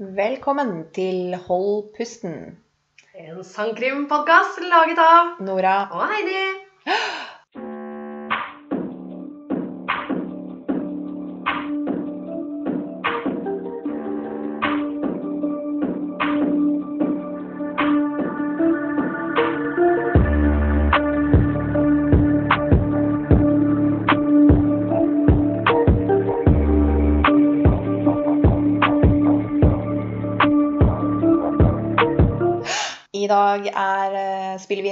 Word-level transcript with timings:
Velkommen 0.00 0.88
til 0.90 1.36
Hold 1.46 1.92
pusten. 1.94 2.58
En 3.14 3.44
sangkrimpodkast 3.46 4.58
laget 4.66 4.98
av 4.98 5.38
Nora. 5.38 5.86
og 5.94 6.08
Heidi. 6.10 6.63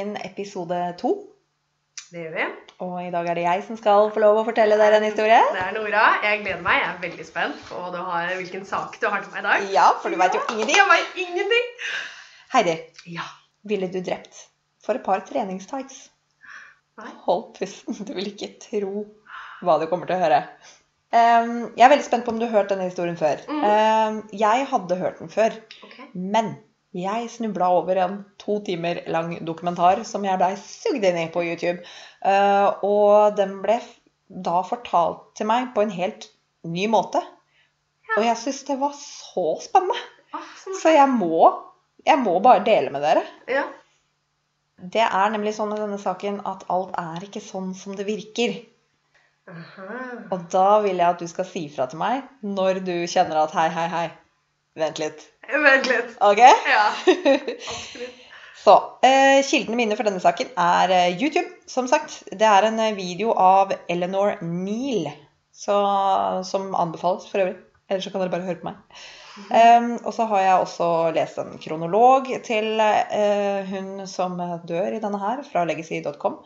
Inn 0.02 0.16
episode 0.27 0.79
to. 1.01 1.12
Det 2.12 2.27
gjør 2.27 2.34
vi. 2.37 2.47
Og 2.84 2.97
i 3.01 3.10
dag 3.15 3.29
er 3.30 3.38
det 3.38 3.45
jeg 3.47 3.62
som 3.65 3.77
skal 3.80 4.10
få 4.12 4.20
lov 4.20 4.41
å 4.41 4.45
fortelle 4.45 4.77
dere 4.77 4.98
en 5.01 5.06
historie. 5.06 5.38
Det 5.55 5.62
er 5.65 5.73
Nora. 5.79 6.02
Jeg 6.27 6.43
gleder 6.43 6.60
meg. 6.65 6.80
Jeg 6.83 6.88
er 6.91 6.98
veldig 7.06 7.27
spent 7.29 7.60
på 7.70 7.83
du 7.95 7.98
har, 8.05 8.33
hvilken 8.37 8.66
sak 8.69 8.98
du 9.01 9.07
har 9.09 9.23
til 9.24 9.33
meg 9.33 9.41
i 9.41 9.46
dag. 9.46 9.69
Ja, 9.73 9.87
for 10.02 10.12
du 10.12 10.19
veit 10.20 10.37
jo 10.37 10.43
ingenting. 10.52 10.77
Jeg 10.77 10.91
vet 10.91 11.23
ingenting. 11.24 11.70
Heidi, 12.52 12.74
Ja. 13.15 13.24
ville 13.65 13.88
du 13.88 14.01
drept 14.05 14.43
for 14.84 14.98
et 14.98 15.05
par 15.07 15.23
treningstights? 15.24 16.09
Nei. 17.01 17.09
Hold 17.24 17.55
pusten. 17.57 17.96
Du 18.05 18.12
vil 18.12 18.29
ikke 18.34 18.51
tro 18.60 19.07
hva 19.65 19.79
du 19.80 19.87
kommer 19.88 20.10
til 20.10 20.19
å 20.19 20.24
høre. 20.27 20.43
Jeg 21.12 21.84
er 21.84 21.93
veldig 21.93 22.05
spent 22.05 22.24
på 22.27 22.32
om 22.32 22.38
du 22.41 22.46
har 22.46 22.55
hørt 22.59 22.71
denne 22.73 22.88
historien 22.88 23.16
før. 23.21 23.41
Mm. 23.48 24.21
Jeg 24.37 24.66
hadde 24.69 24.96
hørt 25.01 25.19
den 25.21 25.29
før. 25.32 25.57
Okay. 25.84 26.07
Men 26.12 26.55
jeg 26.93 27.29
snubla 27.32 27.69
over 27.73 27.96
en 28.05 28.19
to 28.43 28.59
timer 28.66 29.02
lang 29.15 29.35
dokumentar 29.46 30.02
som 30.09 30.24
jeg 30.26 30.40
blei 30.40 30.52
sugd 30.60 31.04
inn 31.07 31.21
i 31.24 31.29
på 31.32 31.45
YouTube. 31.46 31.82
Eh, 32.26 32.68
og 32.87 33.38
den 33.38 33.60
ble 33.65 33.79
da 34.32 34.62
fortalt 34.66 35.30
til 35.38 35.48
meg 35.51 35.73
på 35.76 35.85
en 35.85 35.95
helt 35.95 36.29
ny 36.66 36.88
måte. 36.90 37.23
Og 38.16 38.24
jeg 38.26 38.38
syns 38.40 38.65
det 38.68 38.79
var 38.80 38.96
så 38.98 39.46
spennende. 39.63 40.01
Så 40.63 40.74
Så 40.80 40.93
jeg 40.95 41.09
må, 41.13 41.52
jeg 42.07 42.18
må 42.20 42.38
bare 42.45 42.65
dele 42.65 42.93
med 42.93 43.04
dere. 43.04 43.23
Ja. 43.48 43.65
Det 44.82 45.04
er 45.04 45.32
nemlig 45.32 45.54
sånn 45.57 45.74
i 45.74 45.80
denne 45.80 45.98
saken 46.01 46.40
at 46.48 46.65
alt 46.73 46.95
er 46.98 47.24
ikke 47.24 47.43
sånn 47.45 47.73
som 47.79 47.95
det 47.96 48.07
virker. 48.09 48.57
Aha. 49.51 49.87
Og 50.35 50.48
da 50.52 50.80
vil 50.85 50.98
jeg 50.98 51.07
at 51.09 51.23
du 51.23 51.29
skal 51.30 51.46
si 51.48 51.66
fra 51.73 51.88
til 51.90 52.01
meg 52.02 52.26
når 52.43 52.82
du 52.87 52.95
kjenner 53.10 53.43
at 53.43 53.54
hei, 53.59 53.68
hei, 53.74 53.87
hei. 53.93 54.09
Vent 54.79 54.98
litt. 55.02 55.26
Vent 55.52 55.88
litt. 55.90 56.15
Ok? 56.24 56.40
Ja. 56.40 56.85
Absolutt. 57.74 58.21
Så, 58.58 58.74
eh, 59.02 59.40
Kildene 59.46 59.78
mine 59.78 59.96
for 59.98 60.06
denne 60.06 60.22
saken 60.22 60.52
er 60.60 60.92
eh, 60.92 61.16
YouTube, 61.16 61.48
som 61.66 61.88
sagt. 61.90 62.20
Det 62.30 62.46
er 62.46 62.68
en 62.68 62.78
eh, 62.78 62.95
video 62.96 63.32
av 63.32 63.72
Eleanor 63.90 64.36
Neal, 64.44 65.08
så, 65.53 65.78
som 66.47 66.75
anbefales 66.78 67.26
for 67.30 67.42
øvrig. 67.42 67.56
Ellers 67.88 68.06
så 68.06 68.12
kan 68.12 68.22
dere 68.22 68.32
bare 68.32 68.47
høre 68.47 68.60
på 68.60 68.70
meg. 68.70 69.03
Um, 69.48 69.94
og 70.04 70.12
så 70.12 70.26
har 70.28 70.42
jeg 70.44 70.60
også 70.60 70.86
lest 71.16 71.38
en 71.41 71.54
kronolog 71.60 72.28
til 72.44 72.80
uh, 72.80 73.64
hun 73.64 74.04
som 74.08 74.36
dør 74.69 74.92
i 74.92 75.00
denne 75.00 75.20
her, 75.20 75.41
fra 75.48 75.64
legacy.com. 75.64 76.36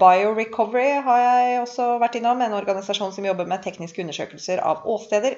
Biorecovery 0.00 1.02
har 1.04 1.20
jeg 1.20 1.60
også 1.60 1.90
vært 2.00 2.16
innom, 2.16 2.40
en 2.40 2.56
organisasjon 2.56 3.12
som 3.12 3.28
jobber 3.28 3.48
med 3.48 3.60
tekniske 3.64 4.00
undersøkelser 4.02 4.64
av 4.64 4.88
åsteder. 4.88 5.36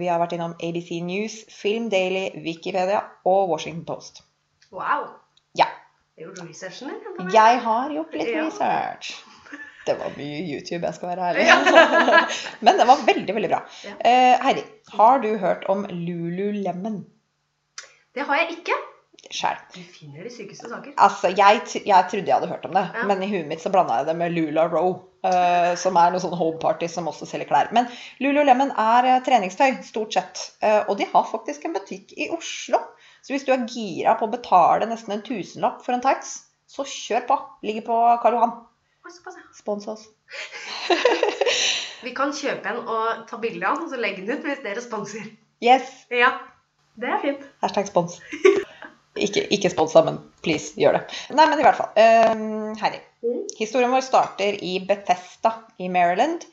Vi 0.00 0.08
har 0.08 0.20
vært 0.20 0.36
innom 0.36 0.56
ABC 0.64 0.96
News, 1.04 1.42
Film 1.52 1.88
Daily, 1.92 2.30
Wikipedia 2.44 3.04
og 3.28 3.52
Washington 3.52 3.84
Post. 3.88 4.24
Wow. 4.72 5.10
Ja. 5.58 5.66
Researchen 6.20 6.88
din? 6.92 7.30
Jeg 7.34 7.60
har 7.64 7.90
gjort 7.94 8.14
litt 8.14 8.28
Ja. 8.34 8.44
research. 8.46 9.14
Det 9.86 9.94
var 9.98 10.12
mye 10.16 10.42
YouTube, 10.44 10.84
jeg 10.84 10.94
skal 10.94 11.08
være 11.08 11.30
ærlig. 11.30 11.46
Men 12.64 12.76
det 12.78 12.86
var 12.86 13.00
veldig, 13.06 13.34
veldig 13.34 13.48
bra. 13.50 13.62
Ja. 13.86 13.94
Eh, 14.10 14.36
Heidi, 14.44 14.64
har 14.92 15.18
du 15.24 15.30
hørt 15.40 15.64
om 15.72 15.86
Lululemon 15.88 17.00
Det 18.14 18.26
har 18.28 18.36
jeg 18.42 18.58
ikke. 18.58 18.76
Sjæl. 19.30 19.56
Du 19.74 19.80
finner 19.94 20.24
de 20.26 20.30
sykeste 20.34 20.68
saker. 20.68 20.92
Altså, 20.98 21.28
jeg, 21.36 21.60
jeg 21.86 22.06
trodde 22.10 22.26
jeg 22.26 22.34
hadde 22.34 22.48
hørt 22.50 22.64
om 22.66 22.74
det, 22.74 22.84
Ja. 22.94 23.06
men 23.06 23.22
i 23.22 23.28
huet 23.30 23.46
mitt 23.46 23.62
så 23.62 23.70
blanda 23.72 24.00
jeg 24.00 24.06
det 24.10 24.16
med 24.16 24.36
Lula 24.36 24.68
Row, 24.68 25.06
Uh, 25.20 25.74
som 25.76 25.98
er 26.00 26.14
noe 26.14 26.20
sånn 26.22 26.32
homeparty 26.32 26.86
som 26.88 27.04
også 27.10 27.26
selger 27.28 27.44
klær. 27.50 27.68
Men 27.76 27.90
Lululemon 28.24 28.70
er 28.72 29.04
eh, 29.04 29.18
treningstøy, 29.26 29.82
stort 29.84 30.14
sett. 30.16 30.40
Uh, 30.64 30.88
og 30.88 30.94
de 30.96 31.04
har 31.10 31.26
faktisk 31.28 31.66
en 31.68 31.74
butikk 31.76 32.14
i 32.16 32.30
Oslo. 32.32 32.80
Så 33.20 33.34
hvis 33.34 33.44
du 33.46 33.52
er 33.54 33.66
gira 33.68 34.16
på 34.18 34.26
å 34.26 34.32
betale 34.32 34.88
nesten 34.88 35.16
en 35.16 35.24
tusenlapp 35.26 35.82
for 35.84 35.96
en 35.96 36.04
tax, 36.04 36.36
så 36.70 36.86
kjør 36.86 37.26
på. 37.28 37.38
Ligger 37.66 37.86
på 37.88 37.98
Karl 38.22 38.38
Johan. 38.38 38.56
Spons 39.56 39.88
oss. 39.90 40.06
Vi 42.04 42.14
kan 42.16 42.32
kjøpe 42.36 42.70
en 42.70 42.80
og 42.80 43.26
ta 43.28 43.36
bilde 43.42 43.66
av 43.66 43.76
den, 43.76 43.88
og 43.88 43.92
så 43.92 44.00
legge 44.00 44.24
den 44.24 44.38
ut 44.38 44.46
hvis 44.46 44.62
dere 44.64 44.84
sponser. 44.84 45.26
Yes. 45.64 45.90
Ja. 46.12 46.32
Det 47.00 47.08
er 47.08 47.20
fint. 47.22 47.44
Hashtag 47.62 47.88
spons. 47.90 48.18
Ikke, 49.20 49.42
ikke 49.52 49.68
sponsa, 49.72 50.04
men 50.06 50.20
please, 50.44 50.70
gjør 50.78 50.94
det. 50.96 51.00
Nei, 51.34 51.44
men 51.50 51.58
i 51.58 51.64
hvert 51.66 51.76
fall. 51.76 51.90
Um, 51.98 52.76
Heidi. 52.78 53.00
Mm. 53.26 53.40
Historien 53.58 53.90
vår 53.92 54.04
starter 54.06 54.54
i 54.64 54.76
Bethesda 54.86 55.50
i 55.82 55.88
Maryland. 55.92 56.46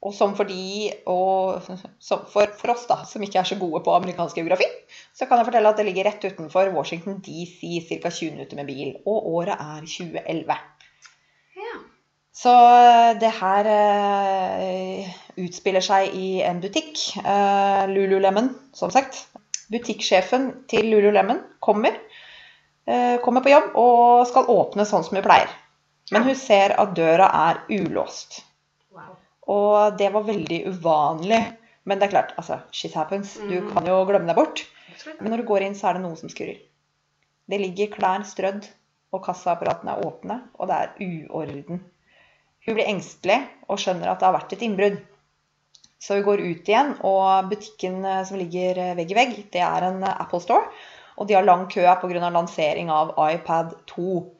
Og 0.00 0.14
som 0.16 0.32
for 0.36 0.48
de, 0.48 0.88
og 1.12 1.60
for, 2.32 2.54
for 2.56 2.72
oss 2.72 2.86
da, 2.88 3.02
som 3.08 3.24
ikke 3.24 3.42
er 3.42 3.48
så 3.48 3.58
gode 3.60 3.82
på 3.84 3.94
amerikansk 3.94 4.40
geografi, 4.40 4.68
så 5.12 5.28
kan 5.28 5.40
jeg 5.40 5.50
fortelle 5.50 5.72
at 5.72 5.80
det 5.80 5.86
ligger 5.90 6.08
rett 6.08 6.24
utenfor 6.24 6.72
Washington 6.72 7.18
DC, 7.24 7.60
ca. 7.90 8.08
20 8.08 8.36
minutter 8.36 8.56
med 8.56 8.70
bil. 8.70 8.94
Og 9.04 9.28
året 9.34 9.60
er 9.60 9.84
2011. 9.84 10.56
Ja. 11.60 11.74
Så 12.40 12.54
det 13.20 13.32
her 13.36 13.68
uh, 13.68 15.10
utspiller 15.44 15.84
seg 15.84 16.16
i 16.16 16.28
en 16.46 16.62
butikk. 16.62 16.96
Eh, 17.20 17.84
Lululemon, 17.92 18.54
som 18.72 18.92
sagt. 18.94 19.26
Butikksjefen 19.70 20.50
til 20.70 20.88
Lululemon 20.88 21.42
kommer, 21.62 21.98
uh, 22.88 23.20
kommer 23.20 23.44
på 23.44 23.52
jobb 23.52 23.76
og 23.78 24.24
skal 24.30 24.48
åpne 24.48 24.88
sånn 24.88 25.04
som 25.04 25.20
hun 25.20 25.26
pleier. 25.26 25.52
Men 26.10 26.24
hun 26.26 26.38
ser 26.38 26.72
at 26.80 26.96
døra 26.96 27.28
er 27.50 27.60
ulåst. 27.76 28.40
Og 29.50 29.96
det 29.98 30.10
var 30.14 30.26
veldig 30.28 30.60
uvanlig. 30.70 31.40
Men 31.88 31.98
det 31.98 32.06
er 32.08 32.12
klart, 32.12 32.34
altså, 32.38 32.60
shit 32.76 32.94
happens. 32.94 33.34
Du 33.40 33.56
Mhm. 33.60 33.70
kan 33.74 33.86
jo 33.88 34.04
glemme 34.06 34.26
deg 34.30 34.36
bort. 34.36 34.64
Men 35.20 35.32
når 35.32 35.38
du 35.42 35.48
går 35.48 35.62
inn, 35.66 35.74
så 35.74 35.88
er 35.88 35.92
det 35.94 36.02
noe 36.02 36.16
som 36.16 36.28
skurrer. 36.28 36.58
Det 37.48 37.58
ligger 37.60 37.88
klær 37.96 38.22
strødd, 38.24 38.68
og 39.12 39.24
kassaapparatene 39.24 39.96
er 39.96 40.04
åpne, 40.06 40.36
og 40.58 40.68
det 40.68 40.76
er 40.76 40.90
uorden. 41.00 41.80
Hun 42.66 42.74
blir 42.76 42.86
engstelig 42.86 43.40
og 43.68 43.78
skjønner 43.80 44.10
at 44.12 44.20
det 44.20 44.26
har 44.28 44.36
vært 44.36 44.52
et 44.52 44.62
innbrudd. 44.62 45.00
Så 45.98 46.14
hun 46.14 46.22
går 46.24 46.40
ut 46.44 46.68
igjen, 46.68 46.92
og 47.02 47.48
butikken 47.50 48.04
eh, 48.04 48.24
som 48.24 48.38
ligger 48.38 48.78
eh, 48.78 48.94
vegg 48.94 49.10
i 49.10 49.14
vegg, 49.18 49.34
det 49.52 49.60
er 49.64 49.82
en 49.88 50.02
eh, 50.04 50.20
Apple 50.20 50.40
Store. 50.40 50.68
Og 51.18 51.26
de 51.28 51.34
har 51.34 51.42
lang 51.42 51.66
kø 51.68 51.80
pga. 51.82 52.30
lansering 52.30 52.88
av 52.90 53.14
iPad 53.18 53.74
2. 53.86 54.30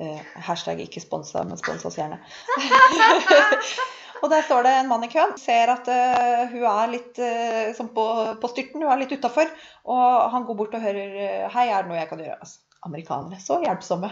Eh, 0.00 0.20
hashtag 0.46 0.78
ikke 0.80 1.00
sponsa, 1.00 1.42
men 1.44 1.56
spons 1.58 1.84
oss 1.86 1.96
gjerne. 1.96 2.18
og 4.22 4.30
der 4.32 4.44
står 4.46 4.66
det 4.66 4.74
en 4.74 4.88
mann 4.90 5.04
i 5.06 5.10
køen. 5.12 5.34
Ser 5.40 5.72
at 5.72 5.88
uh, 5.90 6.46
hun 6.52 6.64
er 6.70 6.92
litt 6.92 7.20
uh, 7.22 7.74
sånn 7.76 7.90
på, 7.94 8.06
på 8.40 8.50
styrten, 8.52 8.82
hun 8.82 8.92
er 8.92 9.02
litt 9.02 9.14
utafor. 9.14 9.50
Og 9.88 10.32
han 10.34 10.46
går 10.48 10.58
bort 10.58 10.74
og 10.76 10.84
hører 10.84 11.18
eh, 11.24 11.44
Hei, 11.54 11.68
er 11.70 11.84
det 11.84 11.92
noe 11.92 12.00
jeg 12.00 12.10
kan 12.10 12.22
gjøre? 12.22 12.38
Altså, 12.42 12.60
amerikanere, 12.88 13.40
så 13.42 13.58
hjelpsomme. 13.62 14.10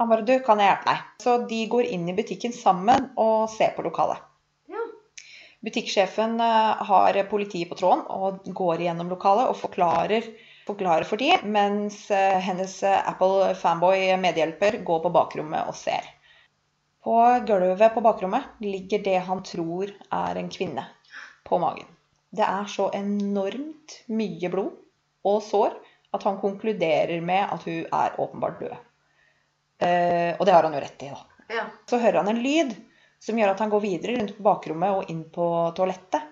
Han 0.00 0.10
bare 0.10 0.26
Du, 0.26 0.34
kan 0.46 0.60
jeg 0.62 0.70
hjelpe 0.70 0.90
deg? 0.90 1.08
Så 1.22 1.36
de 1.50 1.60
går 1.70 1.90
inn 1.94 2.08
i 2.10 2.16
butikken 2.16 2.54
sammen 2.56 3.10
og 3.20 3.50
ser 3.52 3.74
på 3.76 3.84
lokalet. 3.86 4.22
Ja. 4.70 4.86
Butikksjefen 5.66 6.38
uh, 6.42 6.86
har 6.90 7.20
politiet 7.30 7.70
på 7.70 7.78
tråden 7.78 8.06
og 8.10 8.46
går 8.62 8.84
igjennom 8.84 9.12
lokalet 9.12 9.50
og 9.50 9.58
forklarer, 9.60 10.30
forklarer 10.68 11.06
for 11.08 11.20
de, 11.20 11.32
mens 11.50 12.04
hennes 12.10 12.76
Apple 12.86 13.52
fanboy 13.58 14.12
medhjelper 14.22 14.78
går 14.86 15.04
på 15.04 15.14
bakrommet 15.14 15.70
og 15.70 15.74
ser. 15.78 16.06
På 17.04 17.16
gulvet 17.46 17.94
på 17.94 18.02
bakrommet 18.04 18.60
ligger 18.60 19.02
det 19.04 19.16
han 19.28 19.42
tror 19.46 19.92
er 20.12 20.36
en 20.36 20.50
kvinne 20.52 20.84
på 21.48 21.58
magen. 21.58 21.88
Det 22.30 22.44
er 22.44 22.68
så 22.70 22.90
enormt 22.94 23.96
mye 24.12 24.50
blod 24.52 24.76
og 25.26 25.40
sår 25.42 25.74
at 26.14 26.26
han 26.26 26.38
konkluderer 26.42 27.22
med 27.24 27.54
at 27.54 27.64
hun 27.66 27.86
er 27.86 28.20
åpenbart 28.20 28.60
død. 28.60 28.76
Eh, 29.80 30.36
og 30.36 30.46
det 30.46 30.54
har 30.54 30.66
han 30.66 30.76
jo 30.76 30.82
rett 30.84 31.04
i, 31.06 31.10
da. 31.10 31.44
Ja. 31.50 31.64
Så 31.88 31.98
hører 31.98 32.20
han 32.20 32.30
en 32.30 32.42
lyd 32.44 32.74
som 33.20 33.38
gjør 33.38 33.54
at 33.54 33.62
han 33.64 33.72
går 33.72 33.84
videre 33.84 34.18
rundt 34.18 34.36
på 34.36 34.44
bakrommet 34.44 34.96
og 34.96 35.12
inn 35.12 35.24
på 35.32 35.46
toalettet. 35.76 36.28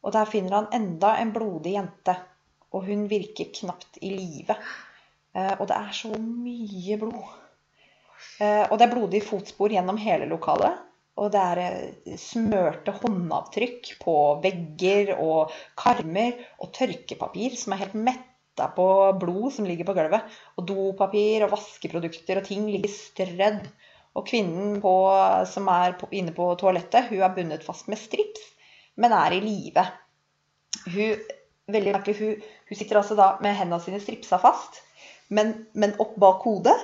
Og 0.00 0.14
der 0.16 0.28
finner 0.28 0.56
han 0.58 0.70
enda 0.76 1.14
en 1.20 1.32
blodig 1.32 1.74
jente, 1.76 2.14
og 2.72 2.86
hun 2.86 3.04
virker 3.10 3.50
knapt 3.56 3.98
i 4.00 4.12
live. 4.14 4.56
Eh, 5.36 5.54
og 5.58 5.66
det 5.68 5.76
er 5.76 5.96
så 5.96 6.12
mye 6.16 7.00
blod. 7.00 7.36
Eh, 8.40 8.64
og 8.68 8.78
det 8.78 8.86
er 8.86 8.94
blodige 8.94 9.26
fotspor 9.26 9.72
gjennom 9.74 9.98
hele 10.00 10.28
lokalet. 10.30 10.78
Og 11.20 11.28
det 11.34 11.40
er 11.40 11.60
eh, 11.64 12.16
smørte 12.20 12.94
håndavtrykk 12.96 13.94
på 14.00 14.16
vegger 14.44 15.14
og 15.18 15.54
karmer 15.78 16.38
og 16.60 16.72
tørkepapir 16.76 17.56
som 17.60 17.74
er 17.74 17.82
helt 17.84 17.96
metta 17.98 18.70
på 18.76 18.86
blod 19.20 19.50
som 19.56 19.68
ligger 19.68 19.88
på 19.88 19.96
gulvet. 19.98 20.38
Og 20.56 20.68
dopapir 20.68 21.46
og 21.46 21.54
vaskeprodukter 21.54 22.40
og 22.40 22.48
ting 22.48 22.68
ligger 22.70 22.92
strødd. 22.94 23.66
Og 24.18 24.24
kvinnen 24.26 24.80
på, 24.82 24.92
som 25.46 25.68
er 25.70 25.94
på, 26.00 26.08
inne 26.18 26.32
på 26.34 26.48
toalettet, 26.58 27.12
hun 27.12 27.20
er 27.22 27.34
bundet 27.34 27.62
fast 27.62 27.86
med 27.86 28.00
strips, 28.00 28.42
men 28.98 29.14
er 29.14 29.36
i 29.36 29.42
live. 29.44 29.84
Hun, 30.90 31.20
hun, 31.70 32.40
hun 32.66 32.78
sitter 32.80 32.98
altså 32.98 33.14
da 33.14 33.28
med 33.44 33.54
hendene 33.54 33.78
sine 33.84 34.00
stripsa 34.02 34.40
fast, 34.42 34.80
men, 35.30 35.52
men 35.78 35.94
opp 36.02 36.16
bak 36.18 36.42
hodet, 36.42 36.74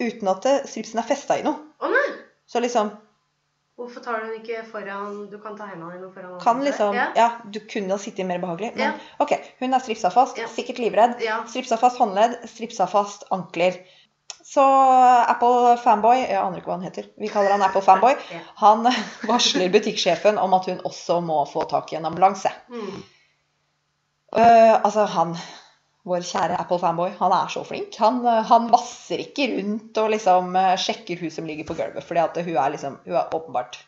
uten 0.00 0.28
at 0.28 0.42
det- 0.42 0.68
stripsen 0.68 0.98
er 0.98 1.08
festa 1.08 1.38
i 1.38 1.42
noe. 1.42 1.56
Å 1.80 1.90
nei! 1.90 2.06
Så 2.46 2.60
liksom 2.60 2.90
Hvorfor 3.76 4.00
tar 4.04 4.20
du 4.20 4.26
den 4.30 4.36
ikke 4.44 4.60
foran 4.70 5.28
Du 5.30 5.38
kan 5.42 5.56
ta 5.58 5.64
hendene 5.66 5.96
dine 5.96 6.12
foran 6.14 6.38
kan 6.40 6.56
andre. 6.56 6.68
liksom 6.70 6.94
Ja. 6.94 7.06
Ja, 7.16 7.30
du 7.50 7.58
kunne 7.60 7.90
ha 7.90 7.98
sittet 7.98 8.26
mer 8.26 8.38
behagelig. 8.38 8.76
Men 8.76 8.92
Ja. 8.92 8.92
OK, 9.18 9.32
hun 9.60 9.74
er 9.74 9.78
stripsa 9.80 10.10
fast, 10.12 10.38
Ja. 10.38 10.46
sikkert 10.46 10.78
livredd. 10.78 11.16
Stripsa 11.48 11.76
fast 11.76 11.98
håndledd, 11.98 12.36
stripsa 12.46 12.86
fast 12.86 13.24
ankler. 13.32 13.74
Så 14.44 14.60
Apple 15.28 15.76
Fanboy, 15.82 16.16
jeg 16.28 16.36
aner 16.36 16.58
ikke 16.60 16.66
hva 16.66 16.72
han 16.78 16.82
heter, 16.82 17.04
vi 17.18 17.28
kaller 17.28 17.50
han 17.50 17.62
Apple 17.62 17.80
Fanboy, 17.82 18.14
han 18.56 18.84
varsler 19.32 19.68
butikksjefen 19.72 20.38
om 20.38 20.54
at 20.54 20.66
hun 20.66 20.78
også 20.84 21.20
må 21.24 21.44
få 21.48 21.64
tak 21.68 21.92
i 21.92 21.96
en 21.96 22.04
ambulanse. 22.04 22.52
Mm. 22.68 23.02
Uh, 24.36 24.74
altså, 24.84 25.04
han 25.06 25.36
Vår 26.04 26.20
kjære 26.28 26.58
Apple 26.60 26.76
Fanboy, 26.82 27.14
han 27.16 27.32
er 27.32 27.48
så 27.52 27.62
flink. 27.64 27.96
Han, 28.02 28.20
eh, 28.28 28.44
han 28.50 28.68
vasser 28.72 29.22
ikke 29.24 29.48
rundt 29.54 30.00
og 30.02 30.10
liksom 30.12 30.56
eh, 30.60 30.74
sjekker 30.80 31.20
hun 31.22 31.32
som 31.32 31.48
ligger 31.48 31.68
på 31.68 31.76
gulvet, 31.78 32.04
fordi 32.04 32.20
at 32.20 32.40
hun 32.44 32.56
er 32.60 32.74
liksom 32.74 32.98
Hun 33.06 33.16
er 33.16 33.32
åpenbart 33.32 33.78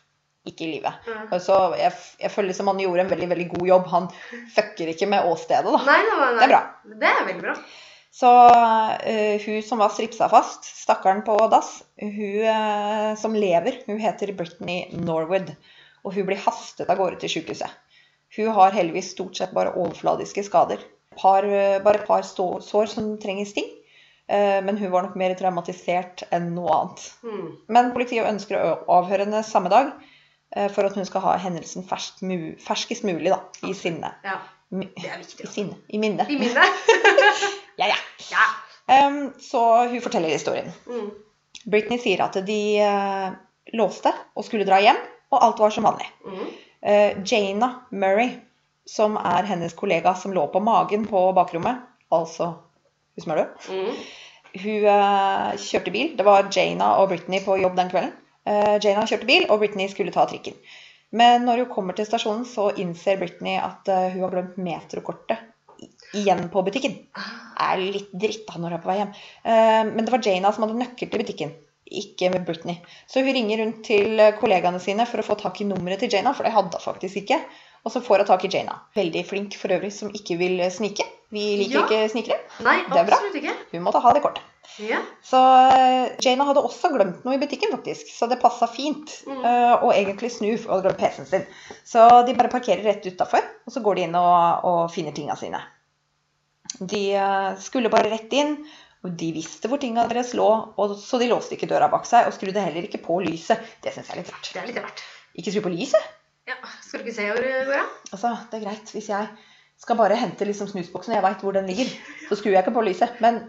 ikke 0.47 0.65
i 0.65 0.69
live. 0.77 0.93
Mm. 1.05 1.33
Så 1.43 1.57
jeg, 1.77 1.91
jeg 2.23 2.31
føler 2.31 2.49
liksom 2.51 2.71
han 2.71 2.79
gjorde 2.81 3.03
en 3.03 3.11
veldig 3.11 3.29
veldig 3.33 3.47
god 3.51 3.67
jobb. 3.67 3.89
Han 3.91 4.07
fucker 4.55 4.93
ikke 4.93 5.09
med 5.11 5.27
åstedet, 5.27 5.73
da. 5.75 5.81
Nei, 5.89 5.99
nei, 6.07 6.17
nei. 6.21 6.31
Det 6.37 6.45
er 6.45 6.53
bra. 6.53 6.61
Det 6.87 7.09
er 7.11 7.27
veldig 7.27 7.43
bra. 7.43 7.55
Så 8.17 8.29
uh, 8.49 9.33
hun 9.43 9.57
som 9.67 9.81
var 9.83 9.91
stripsa 9.93 10.29
fast, 10.31 10.65
stakkaren 10.79 11.19
på 11.27 11.35
dass, 11.51 11.83
hun 12.01 12.47
uh, 12.47 13.11
som 13.19 13.35
lever, 13.37 13.81
hun 13.85 13.99
heter 14.01 14.31
Brittany 14.39 14.85
Norwood. 14.95 15.51
Og 16.07 16.15
hun 16.15 16.25
blir 16.29 16.39
hastet 16.41 16.89
av 16.89 16.97
gårde 16.97 17.19
til 17.21 17.35
sykehuset. 17.35 17.75
Hun 18.37 18.55
har 18.55 18.73
heldigvis 18.75 19.11
stort 19.13 19.37
sett 19.37 19.53
bare 19.55 19.75
overfladiske 19.75 20.47
skader. 20.47 20.81
Par, 21.17 21.45
eh, 21.45 21.79
bare 21.83 22.01
et 22.01 22.07
par 22.07 22.21
stå- 22.27 22.61
sår 22.63 22.87
som 22.91 23.17
trenger 23.21 23.45
sting. 23.49 23.69
Eh, 24.29 24.59
men 24.61 24.77
hun 24.77 24.91
var 24.91 25.05
nok 25.07 25.15
mer 25.15 25.33
traumatisert 25.39 26.25
enn 26.35 26.49
noe 26.55 26.69
annet. 26.75 27.05
Mm. 27.23 27.47
Men 27.71 27.93
politiet 27.95 28.27
ønsker 28.27 28.59
å 28.59 28.71
avhøre 28.99 29.23
henne 29.25 29.43
samme 29.47 29.71
dag 29.71 29.93
eh, 30.55 30.67
for 30.73 30.83
at 30.85 30.95
hun 30.99 31.05
skal 31.07 31.23
ha 31.23 31.37
hendelsen 31.39 31.85
fersk, 31.87 32.19
ferskest 32.63 33.03
mulig 33.07 33.31
da, 33.31 33.39
i 33.63 33.73
sinne. 33.77 34.11
Ja. 34.27 34.39
Det 34.69 35.07
er 35.07 35.21
viktig. 35.21 35.45
da. 35.45 35.51
sinne. 35.51 35.77
I 35.95 35.97
minne. 36.03 36.25
I 36.29 36.37
minne. 36.41 36.65
Ja, 37.77 37.85
ja. 37.91 37.97
ja. 38.33 38.45
Um, 39.07 39.33
så 39.39 39.59
hun 39.91 40.01
forteller 40.01 40.33
historien. 40.33 40.71
Mm. 40.89 41.11
Britney 41.69 41.99
sier 42.01 42.23
at 42.25 42.33
de 42.47 42.55
uh, 42.81 43.35
låste 43.77 44.09
og 44.35 44.45
skulle 44.47 44.65
dra 44.67 44.79
hjem, 44.81 44.97
og 45.31 45.43
alt 45.45 45.59
var 45.61 45.73
som 45.75 45.85
vanlig. 45.85 46.07
Mm. 46.25 46.47
Uh, 46.81 47.11
Jana 47.27 47.69
Murray, 47.91 48.31
som 48.87 49.17
er 49.19 49.47
hennes 49.49 49.75
kollega 49.77 50.15
som 50.15 50.33
lå 50.35 50.45
på 50.51 50.61
magen 50.63 51.05
på 51.09 51.25
bakrommet, 51.35 51.83
altså 52.13 52.53
hun 53.17 53.23
som 53.23 53.33
er 53.33 53.41
død, 53.41 53.67
Mm. 53.67 53.97
hun 54.63 54.85
uh, 54.87 55.57
kjørte 55.59 55.91
bil. 55.91 56.15
Det 56.17 56.25
var 56.25 56.47
Jana 56.53 56.93
og 57.01 57.09
Britney 57.09 57.43
på 57.43 57.57
jobb 57.61 57.75
den 57.75 57.91
kvelden. 57.91 58.13
Uh, 58.47 58.77
Jana 58.79 59.05
kjørte 59.09 59.27
bil, 59.27 59.45
og 59.49 59.59
Britney 59.59 59.89
skulle 59.91 60.13
ta 60.15 60.25
trikken. 60.29 60.55
Men 61.11 61.45
når 61.47 61.63
hun 61.63 61.71
kommer 61.73 61.93
til 61.97 62.07
stasjonen, 62.07 62.45
så 62.45 62.69
innser 62.79 63.19
Britney 63.19 63.57
at 63.59 63.87
uh, 63.91 64.07
hun 64.13 64.23
har 64.23 64.33
glemt 64.35 64.57
metrokortet 64.57 65.43
igjen 66.15 66.47
på 66.49 66.63
butikken. 66.63 66.95
er 67.59 67.77
litt 67.81 68.11
dritt 68.13 68.47
da 68.47 68.57
når 68.57 68.69
hun 68.69 68.77
er 68.77 68.81
på 68.81 68.89
vei 68.89 68.97
hjem. 68.97 69.11
Men 69.91 70.05
det 70.05 70.13
var 70.13 70.23
Jana 70.25 70.51
som 70.53 70.63
hadde 70.63 70.77
nøkkel 70.79 71.09
til 71.11 71.21
butikken, 71.21 71.51
ikke 71.85 72.29
med 72.33 72.45
Britney. 72.47 72.77
Så 73.09 73.21
hun 73.21 73.33
ringer 73.35 73.59
rundt 73.61 73.83
til 73.85 74.21
kollegaene 74.39 74.79
sine 74.81 75.05
for 75.05 75.21
å 75.21 75.25
få 75.27 75.35
tak 75.37 75.59
i 75.61 75.67
nummeret 75.67 76.01
til 76.01 76.13
Jana, 76.13 76.33
for 76.33 76.47
det 76.47 76.53
hadde 76.55 76.79
hun 76.79 76.85
faktisk 76.85 77.19
ikke. 77.21 77.41
Og 77.85 77.91
så 77.93 78.01
får 78.03 78.23
hun 78.23 78.27
tak 78.29 78.43
i 78.45 78.49
Jana. 78.51 78.79
Veldig 78.97 79.23
flink 79.29 79.55
for 79.59 79.71
øvrig, 79.71 79.93
som 79.93 80.09
ikke 80.15 80.37
vil 80.39 80.59
eh, 80.59 80.71
snike. 80.73 81.05
Vi 81.31 81.43
liker 81.59 81.79
Ja. 81.79 81.85
ikke 81.85 82.09
snikere. 82.13 82.37
Nei, 82.63 82.77
Det 82.87 82.99
er 83.01 83.05
bra. 83.09 83.17
ikke. 83.35 83.53
Hun 83.73 83.83
måtte 83.83 83.99
ha 84.03 84.13
det 84.15 84.21
kortet. 84.23 84.43
Ja. 84.83 84.99
Så 85.23 85.39
eh, 85.73 86.15
Jana 86.23 86.45
hadde 86.45 86.61
også 86.63 86.91
glemt 86.93 87.23
noe 87.25 87.35
i 87.35 87.39
butikken, 87.41 87.71
faktisk. 87.73 88.09
Så 88.13 88.27
det 88.29 88.39
passa 88.41 88.67
fint. 88.67 89.11
Mm. 89.27 89.39
uh, 89.43 89.83
og 89.83 89.93
egentlig 89.95 90.31
snu 90.31 90.51
og 90.67 90.83
glemme 90.83 90.97
PC-en 90.99 91.25
sin. 91.29 91.45
Så 91.87 92.03
de 92.27 92.35
bare 92.37 92.51
parkerer 92.51 92.83
rett 92.85 93.05
utafor, 93.07 93.43
og 93.65 93.73
så 93.73 93.81
går 93.83 93.95
de 93.95 94.05
inn 94.07 94.15
og, 94.19 94.65
og 94.67 94.91
finner 94.93 95.15
tinga 95.15 95.35
sine. 95.39 95.59
De 96.79 97.01
uh, 97.15 97.55
skulle 97.63 97.89
bare 97.89 98.11
rett 98.11 98.33
inn, 98.37 98.57
og 99.05 99.13
de 99.17 99.31
visste 99.35 99.69
hvor 99.71 99.79
tinga 99.81 100.03
deres 100.11 100.33
lå, 100.37 100.47
og 100.77 100.95
så 100.99 101.19
de 101.21 101.29
låste 101.31 101.55
ikke 101.55 101.69
døra 101.69 101.87
bak 101.91 102.05
seg, 102.09 102.27
og 102.27 102.35
skrudde 102.35 102.63
heller 102.63 102.87
ikke 102.87 103.01
på 103.05 103.19
lyset. 103.23 103.59
Det 103.83 103.93
syns 103.95 104.09
jeg 104.11 104.17
er 104.17 104.23
litt 104.23 104.33
rart. 104.35 104.49
Det 104.53 104.61
er 104.61 104.67
litt 104.71 104.79
rart. 104.83 105.03
Ikke 105.37 105.53
skru 105.53 105.63
på 105.67 105.73
lyset? 105.75 106.13
Skal 106.87 107.01
du 107.01 107.05
ikke 107.05 107.17
se 107.19 107.27
hvor 107.27 107.43
det 107.43 107.51
går, 107.51 107.71
da? 107.75 107.83
Altså, 108.15 108.33
det 108.51 108.57
er 108.61 108.65
greit 108.65 108.91
hvis 108.95 109.09
jeg 109.11 109.27
skal 109.77 109.97
bare 109.99 110.15
hente 110.17 110.45
liksom 110.47 110.69
snusboksen, 110.71 111.11
og 111.13 111.17
jeg 111.19 111.25
veit 111.27 111.43
hvor 111.45 111.53
den 111.57 111.67
ligger. 111.69 111.89
Så 112.29 112.37
skrur 112.39 112.53
jeg 112.55 112.63
ikke 112.63 112.73
på 112.77 112.83
lyset. 112.87 113.19
Men 113.21 113.41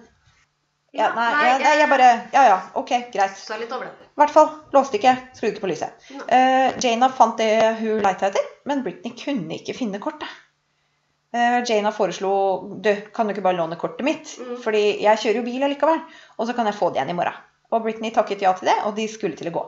ja, 0.97 1.11
nei, 1.15 1.29
ja, 1.47 1.55
nei, 1.61 1.73
jeg 1.83 1.89
bare 1.93 2.09
Ja 2.33 2.43
ja, 2.49 2.59
ok, 2.81 2.91
greit. 3.15 3.37
Så 3.39 3.57
litt 3.61 3.73
over. 3.77 3.87
I 3.87 4.19
hvert 4.19 4.33
fall 4.35 4.51
låste 4.75 4.99
ikke, 4.99 5.15
skrudde 5.37 5.55
ikke 5.55 5.65
på 5.67 5.71
lyset. 5.71 6.11
Nei. 6.17 6.27
Eh, 6.35 6.79
Jana 6.83 7.09
fant 7.15 7.39
det 7.41 7.51
hun 7.81 8.03
leita 8.05 8.31
etter, 8.33 8.47
men 8.69 8.83
Britney 8.85 9.15
kunne 9.17 9.59
ikke 9.61 9.77
finne 9.77 10.01
kortet. 10.03 10.29
Uh, 11.29 11.61
Jana 11.69 11.91
foreslo 11.93 12.31
du, 12.81 12.89
kan 13.13 13.29
du 13.29 13.35
ikke 13.35 13.45
bare 13.45 13.59
låne 13.59 13.77
kortet 13.77 14.01
mitt, 14.07 14.31
Mm. 14.41 14.55
fordi 14.65 14.81
jeg 15.05 15.21
kjører 15.21 15.37
jo 15.37 15.45
bil 15.45 15.67
allikevel, 15.67 16.01
og 16.39 16.47
så 16.49 16.55
kan 16.57 16.65
jeg 16.67 16.79
få 16.79 16.89
det 16.89 17.03
igjen 17.03 17.13
i 17.13 17.19
morgen. 17.19 17.37
Og 17.71 17.83
Britney 17.85 18.11
takket 18.17 18.41
ja 18.41 18.55
til 18.57 18.71
det, 18.71 18.79
og 18.89 18.97
de 18.97 19.05
skulle 19.13 19.37
til 19.37 19.51
å 19.51 19.53
gå. 19.59 19.65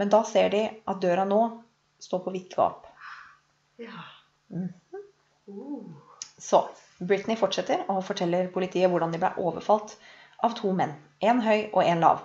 Men 0.00 0.08
da 0.08 0.22
ser 0.24 0.48
de 0.48 0.62
at 0.88 1.02
døra 1.04 1.26
nå 1.28 1.42
står 2.00 2.24
på 2.24 2.32
vidt 2.32 2.56
gap. 2.56 2.86
Ja. 3.82 4.06
Mm. 4.52 4.70
Uh. 5.50 5.92
Så 6.38 6.64
Britney 6.98 7.36
fortsetter 7.38 7.84
og 7.90 8.02
forteller 8.06 8.50
politiet 8.54 8.90
hvordan 8.90 9.14
de 9.14 9.20
ble 9.22 9.32
overfalt 9.42 9.96
av 10.42 10.54
to 10.58 10.72
menn. 10.76 10.94
En 11.22 11.42
høy 11.42 11.70
og 11.72 11.82
en 11.84 12.02
lav. 12.02 12.22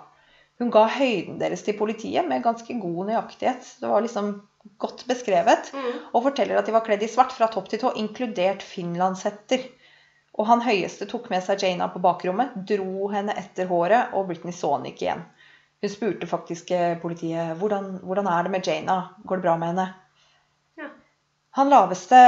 Hun 0.58 0.72
ga 0.74 0.88
høyden 0.90 1.38
deres 1.38 1.62
til 1.66 1.76
politiet 1.78 2.26
med 2.26 2.42
ganske 2.42 2.74
god 2.82 3.10
nøyaktighet. 3.10 3.66
Det 3.78 3.90
var 3.90 4.02
liksom 4.02 4.32
godt 4.82 5.04
beskrevet. 5.06 5.70
Mm. 5.74 5.92
Og 6.12 6.24
forteller 6.26 6.58
at 6.58 6.66
de 6.66 6.74
var 6.74 6.84
kledd 6.86 7.04
i 7.06 7.10
svart 7.10 7.34
fra 7.34 7.46
topp 7.52 7.70
til 7.70 7.82
tå, 7.82 7.92
inkludert 8.00 8.64
finlandshetter. 8.66 9.68
Og 10.38 10.46
han 10.50 10.62
høyeste 10.62 11.06
tok 11.10 11.30
med 11.30 11.42
seg 11.46 11.62
Jana 11.62 11.88
på 11.90 12.02
bakrommet, 12.02 12.54
dro 12.66 13.08
henne 13.10 13.34
etter 13.38 13.70
håret, 13.70 14.14
og 14.14 14.28
Britney 14.30 14.54
så 14.54 14.76
henne 14.76 14.92
ikke 14.92 15.06
igjen. 15.06 15.24
Hun 15.78 15.92
spurte 15.92 16.26
faktisk 16.26 16.70
eh, 16.74 16.98
politiet 16.98 17.54
hvordan, 17.58 18.00
hvordan 18.02 18.26
er 18.30 18.46
det 18.46 18.52
med 18.54 18.66
Jana, 18.66 18.98
går 19.26 19.38
det 19.38 19.46
bra 19.46 19.54
med 19.58 19.72
henne? 19.72 19.88
Han 21.56 21.70
laveste 21.72 22.18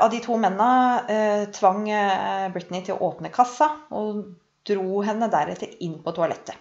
av 0.00 0.10
de 0.10 0.20
to 0.24 0.36
mennene 0.40 1.02
eh, 1.12 1.44
tvang 1.54 1.88
eh, 1.90 2.46
Britney 2.54 2.84
til 2.86 2.96
å 2.96 3.10
åpne 3.10 3.32
kassa, 3.34 3.72
og 3.90 4.22
dro 4.68 5.02
henne 5.04 5.28
deretter 5.32 5.74
inn 5.84 5.98
på 6.04 6.14
toalettet. 6.16 6.56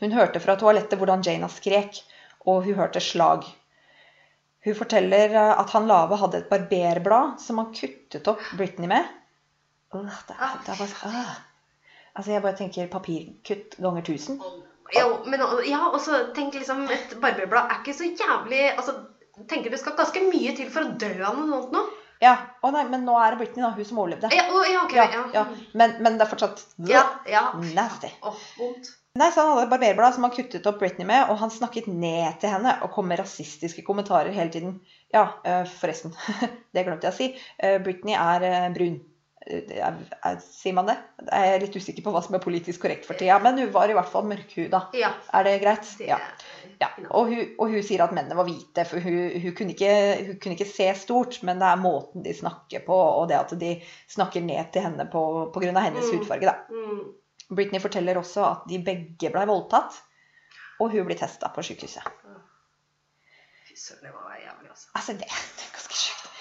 Hun 0.00 0.12
hørte 0.12 0.40
fra 0.44 0.56
toalettet 0.60 0.98
hvordan 1.00 1.24
Jana 1.24 1.48
skrek, 1.52 1.98
og 2.46 2.66
hun 2.66 2.78
hørte 2.78 3.02
slag. 3.02 3.46
Hun 4.66 4.74
forteller 4.78 5.34
eh, 5.34 5.52
at 5.60 5.74
han 5.74 5.90
lave 5.90 6.18
hadde 6.20 6.42
et 6.42 6.48
barberblad 6.50 7.40
som 7.42 7.60
han 7.62 7.74
kuttet 7.74 8.30
opp 8.30 8.42
Britney 8.58 8.90
med. 8.90 9.10
Uh, 9.94 10.08
det 10.28 10.36
det 10.66 10.78
bare, 10.78 10.88
ah. 11.06 11.36
Altså, 12.16 12.32
jeg 12.32 12.42
bare 12.42 12.58
tenker 12.58 12.88
papirkutt 12.90 13.76
ganger 13.78 14.02
1000. 14.02 14.40
Ja, 14.94 15.04
men 15.26 15.42
ja, 15.66 15.82
og 15.90 15.98
så 16.02 16.18
tenk 16.34 16.54
liksom 16.54 16.84
Et 16.90 17.14
barberblad 17.22 17.70
er 17.70 17.80
ikke 17.80 17.94
så 17.96 18.06
jævlig 18.06 18.60
Altså, 18.76 18.92
tenker 19.44 19.72
det 19.72 19.80
skal 19.82 19.96
ganske 19.98 20.24
mye 20.30 20.56
til 20.56 20.68
for 20.72 20.86
å 20.86 20.96
dø 21.00 21.12
av 21.20 21.38
noe 21.38 21.48
sånt 21.52 21.74
nå. 21.76 21.84
Ja, 22.22 22.36
å 22.64 22.70
nei, 22.72 22.86
men 22.88 23.02
nå 23.04 23.16
er 23.20 23.34
det 23.34 23.42
Britney, 23.42 23.60
da. 23.60 23.74
Hun 23.76 23.84
som 23.88 23.98
overlevde. 24.00 24.30
Ja, 24.32 24.46
oh, 24.48 24.62
ja, 24.64 24.84
ok. 24.86 24.94
Ja, 24.96 25.24
Ja. 25.34 25.42
Men, 25.76 25.98
men 26.00 26.16
det 26.16 26.24
er 26.24 26.30
fortsatt 26.30 26.62
ja, 26.88 27.02
ja. 27.28 27.50
nasty. 27.76 28.08
Åh, 28.24 28.38
vondt. 28.56 28.94
Nei, 29.16 29.30
så 29.32 29.40
Han 29.40 29.54
hadde 29.54 29.64
et 29.66 29.72
barberblad 29.72 30.16
som 30.16 30.26
han 30.26 30.32
kuttet 30.32 30.66
opp 30.68 30.80
Britney 30.80 31.06
med, 31.08 31.30
og 31.32 31.38
han 31.40 31.52
snakket 31.52 31.88
ned 31.88 32.36
til 32.40 32.52
henne 32.52 32.74
og 32.84 32.92
kom 32.92 33.08
med 33.08 33.20
rasistiske 33.20 33.84
kommentarer 33.84 34.32
hele 34.32 34.52
tiden. 34.52 34.78
Ja, 35.12 35.28
øh, 35.44 35.68
forresten. 35.80 36.16
Det 36.72 36.84
glemte 36.84 37.08
jeg 37.08 37.14
å 37.14 37.16
si. 37.16 37.28
Øh, 37.64 37.78
Britney 37.84 38.16
er 38.16 38.48
øh, 38.48 38.66
brun. 38.76 38.98
Er, 39.46 39.94
er, 40.26 40.38
sier 40.42 40.74
man 40.74 40.88
det? 40.90 40.96
Jeg 41.28 41.50
er 41.54 41.60
litt 41.62 41.76
usikker 41.78 42.02
på 42.02 42.10
hva 42.14 42.22
som 42.24 42.34
er 42.34 42.42
politisk 42.42 42.82
korrekt 42.82 43.06
for 43.06 43.14
tida, 43.18 43.36
men 43.38 43.60
hun 43.60 43.68
var 43.74 43.90
i 43.90 43.94
hvert 43.94 44.10
fall 44.10 44.26
mørkhuda. 44.26 44.80
Ja. 44.98 45.12
Er 45.38 45.46
det 45.46 45.60
greit? 45.62 45.86
Det 46.00 46.08
Ja. 46.08 46.18
ja. 46.80 46.88
Og, 47.10 47.30
hun, 47.30 47.52
og 47.62 47.70
hun 47.70 47.84
sier 47.86 48.02
at 48.02 48.14
mennene 48.16 48.34
var 48.34 48.48
hvite, 48.48 48.84
for 48.90 48.98
hun, 49.04 49.20
hun, 49.44 49.54
kunne 49.54 49.76
ikke, 49.76 49.92
hun 50.26 50.40
kunne 50.42 50.56
ikke 50.58 50.66
se 50.70 50.88
stort, 50.98 51.38
men 51.46 51.62
det 51.62 51.68
er 51.68 51.78
måten 51.78 52.26
de 52.26 52.34
snakker 52.34 52.82
på, 52.88 52.96
og 53.20 53.28
det 53.30 53.38
at 53.38 53.54
de 53.60 53.76
snakker 54.10 54.42
ned 54.42 54.72
til 54.74 54.82
henne 54.88 55.06
på 55.12 55.22
pga. 55.54 55.70
hennes 55.78 56.10
Mm. 56.10 56.18
hudfarge. 56.18 56.50
da. 56.50 56.56
Mm. 56.70 57.06
Britney 57.54 57.80
forteller 57.80 58.18
også 58.18 58.42
at 58.50 58.66
de 58.68 58.82
begge 58.82 59.30
ble 59.30 59.46
voldtatt, 59.46 59.94
og 60.80 60.90
hun 60.90 61.06
blir 61.06 61.18
testa 61.22 61.48
på 61.54 61.62
sykehuset. 61.62 62.02
Fy 63.66 63.74
søren, 63.78 64.02
det 64.02 64.10
være 64.10 64.42
jævlig, 64.42 64.70
altså. 64.74 64.88
Altså, 64.94 65.12
det, 65.12 65.30
det 65.30 65.66
er 65.68 65.72
ganske 65.78 65.94
sjukt. 66.02 66.32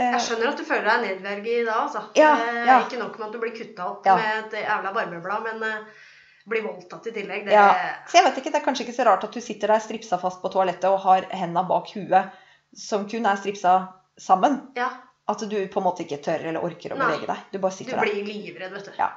Eh, 0.00 0.12
Jeg 0.16 0.20
skjønner 0.26 0.48
at 0.54 0.60
du 0.60 0.64
føler 0.64 0.86
deg 0.88 1.02
nedverget 1.04 1.50
i 1.60 1.64
dag, 1.66 1.80
altså. 1.86 2.02
Ja, 2.16 2.30
Eh, 2.40 2.60
ja. 2.66 2.78
Ikke 2.86 2.98
nok 3.00 3.18
med 3.18 3.26
at 3.28 3.32
du 3.36 3.38
blir 3.42 3.52
kutta 3.56 3.86
opp 3.90 4.06
Ja. 4.08 4.16
med 4.16 4.46
et 4.54 4.64
jævla 4.64 4.92
barbeblad, 4.96 5.42
men 5.44 5.62
eh, 5.62 5.84
blir 6.48 6.62
voldtatt 6.64 7.06
i 7.06 7.12
tillegg. 7.12 7.44
Det, 7.44 7.52
Ja, 7.52 7.66
så 8.08 8.16
jeg 8.18 8.24
vet 8.24 8.38
ikke, 8.40 8.52
Det 8.52 8.60
er 8.62 8.64
kanskje 8.64 8.86
ikke 8.86 8.96
så 8.96 9.04
rart 9.06 9.24
at 9.24 9.32
du 9.32 9.40
sitter 9.40 9.68
der 9.74 9.78
stripsa 9.84 10.18
fast 10.18 10.40
på 10.42 10.50
toalettet 10.50 10.88
og 10.90 10.98
har 11.04 11.26
henda 11.30 11.62
bak 11.68 11.92
huet, 11.94 12.30
som 12.74 13.06
kun 13.08 13.26
er 13.26 13.36
stripsa 13.36 13.88
sammen. 14.18 14.72
ja, 14.76 14.88
At 15.28 15.38
du 15.48 15.68
på 15.68 15.78
en 15.78 15.84
måte 15.84 16.02
ikke 16.02 16.22
tør 16.24 16.42
eller 16.48 16.60
orker 16.64 16.90
å 16.90 16.98
bevege 16.98 17.26
deg. 17.26 17.36
Du 17.52 17.58
bare 17.58 17.72
sitter 17.72 17.92
der. 18.00 18.00
blir 18.02 18.24
livredd, 18.24 18.72
vet 18.72 18.84
du. 18.86 18.92
Ja. 18.98 19.10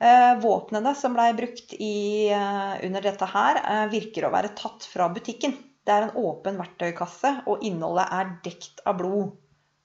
Eh, 0.00 0.34
våpnene 0.38 0.94
som 0.94 1.14
blei 1.14 1.32
brukt 1.32 1.72
i, 1.80 2.28
eh, 2.30 2.84
under 2.86 3.00
dette 3.00 3.26
her, 3.26 3.56
eh, 3.56 3.88
virker 3.88 4.28
å 4.28 4.30
være 4.32 4.54
tatt 4.54 4.82
fra 4.92 5.08
butikken. 5.08 5.56
Det 5.84 5.92
er 5.92 6.02
en 6.02 6.10
åpen 6.16 6.56
verktøykasse, 6.58 7.42
og 7.46 7.60
innholdet 7.62 8.06
er 8.12 8.38
dekt 8.44 8.80
av 8.86 8.98
blod. 8.98 9.32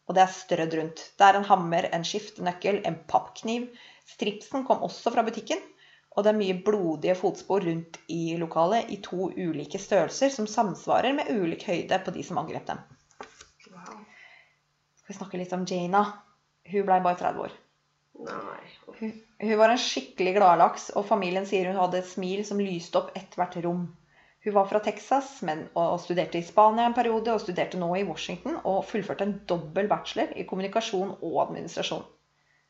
Og 0.08 0.16
det 0.16 0.24
er 0.24 0.34
strødd 0.34 0.76
rundt. 0.80 1.02
Det 1.20 1.26
er 1.28 1.38
en 1.38 1.48
hammer, 1.50 1.90
en 1.94 2.06
skiftenøkkel, 2.08 2.80
en 2.88 2.96
pappkniv. 3.12 3.68
Stripsen 4.08 4.64
kom 4.68 4.86
også 4.88 5.12
fra 5.12 5.24
butikken. 5.28 5.60
Og 6.18 6.26
det 6.26 6.32
er 6.32 6.40
mye 6.40 6.56
blodige 6.66 7.14
fotspor 7.20 7.62
rundt 7.68 8.00
i 8.10 8.38
lokalet 8.42 8.90
i 8.90 8.98
to 9.06 9.28
ulike 9.30 9.78
størrelser 9.78 10.32
som 10.34 10.48
samsvarer 10.50 11.14
med 11.14 11.30
ulik 11.30 11.68
høyde 11.70 12.00
på 12.02 12.14
de 12.16 12.24
som 12.26 12.40
angrep 12.42 12.66
dem. 12.72 12.80
Wow. 13.70 14.00
Skal 14.98 15.12
vi 15.12 15.18
snakke 15.20 15.42
litt 15.44 15.54
om 15.54 15.68
Jana? 15.70 16.02
Hun 16.72 16.88
blei 16.88 16.98
bare 17.06 17.20
30 17.22 17.44
år. 17.46 17.54
Nei. 18.26 18.64
Hun, 18.98 19.14
hun 19.44 19.60
var 19.60 19.70
en 19.70 19.82
skikkelig 19.82 20.34
gladlaks, 20.40 20.90
og 20.98 21.06
familien 21.06 21.46
sier 21.46 21.70
hun 21.70 21.78
hadde 21.84 22.02
et 22.02 22.10
smil 22.10 22.42
som 22.48 22.64
lyste 22.64 22.98
opp 22.98 23.14
ethvert 23.20 23.60
rom. 23.62 23.86
Hun 24.48 24.54
var 24.56 24.68
fra 24.70 24.80
Texas 24.80 25.42
men, 25.44 25.66
og 25.76 25.98
studerte 26.00 26.40
i 26.40 26.46
Spania 26.48 26.86
en 26.88 26.94
periode, 26.96 27.34
og 27.36 27.42
studerte 27.44 27.76
nå 27.82 27.90
i 28.00 28.06
Washington, 28.08 28.54
og 28.64 28.86
fullførte 28.88 29.26
en 29.28 29.34
dobbel 29.50 29.90
bachelor 29.92 30.30
i 30.40 30.46
kommunikasjon 30.48 31.18
og 31.18 31.42
administrasjon. 31.50 32.06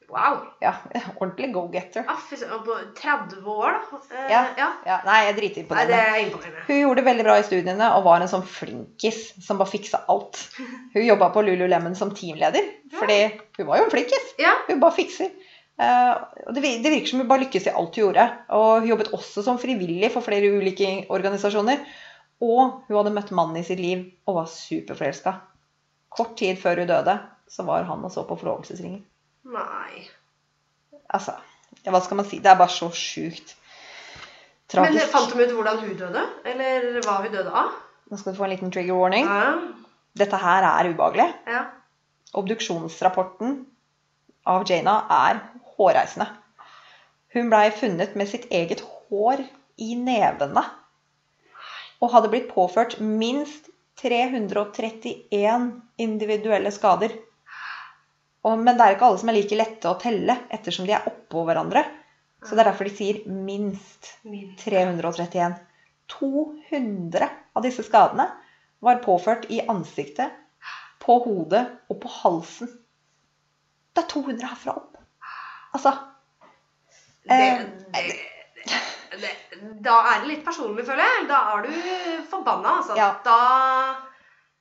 Wow. 0.10 0.40
Ja, 0.64 0.72
ordentlig 1.22 1.52
go-getter. 1.54 2.08
Ah, 2.10 2.18
på 2.66 2.78
30 2.98 3.46
år, 3.52 3.78
da. 3.92 4.00
Eh, 4.10 4.32
Ja. 4.32 4.40
ja. 4.58 4.70
Ja, 4.88 4.98
nei, 5.06 5.18
jeg 5.28 5.36
driter 5.38 5.68
på 5.70 5.78
det. 5.92 6.00
Hun 6.66 6.80
gjorde 6.80 7.02
det 7.02 7.06
veldig 7.12 7.26
bra 7.28 7.36
i 7.38 7.46
studiene 7.46 7.90
og 7.94 8.06
var 8.08 8.26
en 8.26 8.32
sånn 8.32 8.48
flinkis 8.48 9.20
som 9.46 9.60
bare 9.62 9.70
fiksa 9.76 10.02
alt. 10.10 10.40
Hun 10.96 11.06
jobba 11.06 11.30
på 11.36 11.44
Lululemon 11.46 11.94
som 12.00 12.16
teamleder, 12.16 12.72
fordi 12.98 13.20
hun 13.60 13.68
var 13.68 13.84
jo 13.84 13.86
en 13.86 13.94
flinkis. 13.94 14.34
Ja. 14.42 14.56
Hun 14.72 14.82
bare 14.82 14.98
fikser. 14.98 15.30
Eh, 15.78 16.14
det, 16.56 16.62
det 16.84 16.90
virker 16.92 17.12
som 17.12 17.22
hun 17.22 17.30
bare 17.30 17.44
lykkes 17.46 17.68
i 17.70 17.74
alt 17.74 17.96
hun 17.98 18.04
gjorde. 18.08 18.26
Og 18.58 18.82
hun 18.82 18.90
jobbet 18.92 19.12
også 19.18 19.44
som 19.46 19.60
frivillig 19.62 20.10
for 20.14 20.26
flere 20.26 20.50
ulike 20.58 21.06
organisasjoner. 21.14 21.84
Og 22.44 22.84
hun 22.88 22.98
hadde 23.00 23.14
møtt 23.16 23.34
mannen 23.36 23.60
i 23.62 23.66
sitt 23.66 23.82
liv 23.82 24.06
og 24.30 24.42
var 24.42 24.50
superforelska. 24.52 25.36
Kort 26.18 26.36
tid 26.40 26.58
før 26.62 26.82
hun 26.84 26.90
døde, 26.90 27.18
så 27.50 27.66
var 27.68 27.86
han 27.90 28.04
og 28.06 28.12
så 28.14 28.24
på 28.28 28.38
forlovelsesringen. 28.40 29.04
Nei. 29.54 30.04
Altså, 31.14 31.38
hva 31.88 32.02
skal 32.04 32.20
man 32.20 32.28
si? 32.28 32.40
Det 32.44 32.52
er 32.52 32.60
bare 32.60 32.74
så 32.74 32.90
sjukt. 32.94 33.54
Men 34.76 34.92
Tragisk. 34.92 35.12
fant 35.14 35.32
de 35.32 35.46
ut 35.48 35.54
hvordan 35.56 35.78
hun 35.80 35.94
døde? 35.96 36.24
Eller 36.52 36.98
hva 37.06 37.22
hun 37.24 37.32
døde 37.32 37.54
av? 37.56 37.70
Nå 38.12 38.18
skal 38.20 38.34
du 38.34 38.40
få 38.40 38.48
en 38.48 38.52
liten 38.52 38.72
trigger 38.74 38.98
warning. 39.00 39.28
Ja. 39.30 39.54
Dette 40.18 40.40
her 40.42 40.66
er 40.68 40.90
ubehagelig. 40.92 41.30
ja. 41.48 41.66
Obduksjonsrapporten 42.38 43.54
av 44.52 44.66
Jana 44.68 44.98
er 45.16 45.40
hårreisende. 45.78 46.28
Hun 47.34 47.50
blei 47.52 47.70
funnet 47.76 48.16
med 48.18 48.30
sitt 48.30 48.48
eget 48.54 48.82
hår 48.82 49.44
i 49.78 49.94
nevene. 50.00 50.64
Og 52.02 52.14
hadde 52.14 52.32
blitt 52.34 52.52
påført 52.54 53.00
minst 53.02 53.70
331 54.02 55.70
individuelle 55.98 56.72
skader. 56.72 57.14
Og, 58.46 58.60
men 58.62 58.78
det 58.78 58.86
er 58.86 58.96
ikke 58.96 59.08
alle 59.10 59.22
som 59.22 59.32
er 59.32 59.38
like 59.40 59.58
lette 59.58 59.90
å 59.90 59.98
telle, 60.02 60.38
ettersom 60.54 60.86
de 60.88 60.94
er 60.96 61.08
oppå 61.10 61.44
hverandre. 61.48 61.84
Så 62.46 62.54
det 62.54 62.62
er 62.62 62.70
derfor 62.70 62.88
de 62.88 62.96
sier 62.96 63.24
minst 63.28 64.12
331. 64.62 65.58
200 66.08 67.30
av 67.58 67.66
disse 67.66 67.84
skadene 67.84 68.30
var 68.86 69.02
påført 69.04 69.50
i 69.52 69.60
ansiktet, 69.68 70.32
på 71.02 71.18
hodet 71.24 71.64
og 71.90 72.00
på 72.04 72.12
halsen. 72.22 72.70
Det 73.96 74.04
er 74.04 74.10
200 74.14 74.52
herfra 74.52 74.78
opp. 74.80 74.97
Altså 75.78 75.94
Det, 77.24 77.38
Eh, 77.38 78.06
det, 79.12 79.18
det, 79.22 79.32
da 79.82 79.98
er 80.12 80.22
det 80.22 80.30
litt 80.32 80.46
personlig, 80.46 80.86
føler 80.86 81.04
jeg. 81.04 81.26
Da 81.30 81.42
er 81.54 81.66
du 81.68 81.74
forbanna, 82.30 82.78
altså. 82.80 82.96
Ja. 82.98 83.10
Da, 83.26 83.38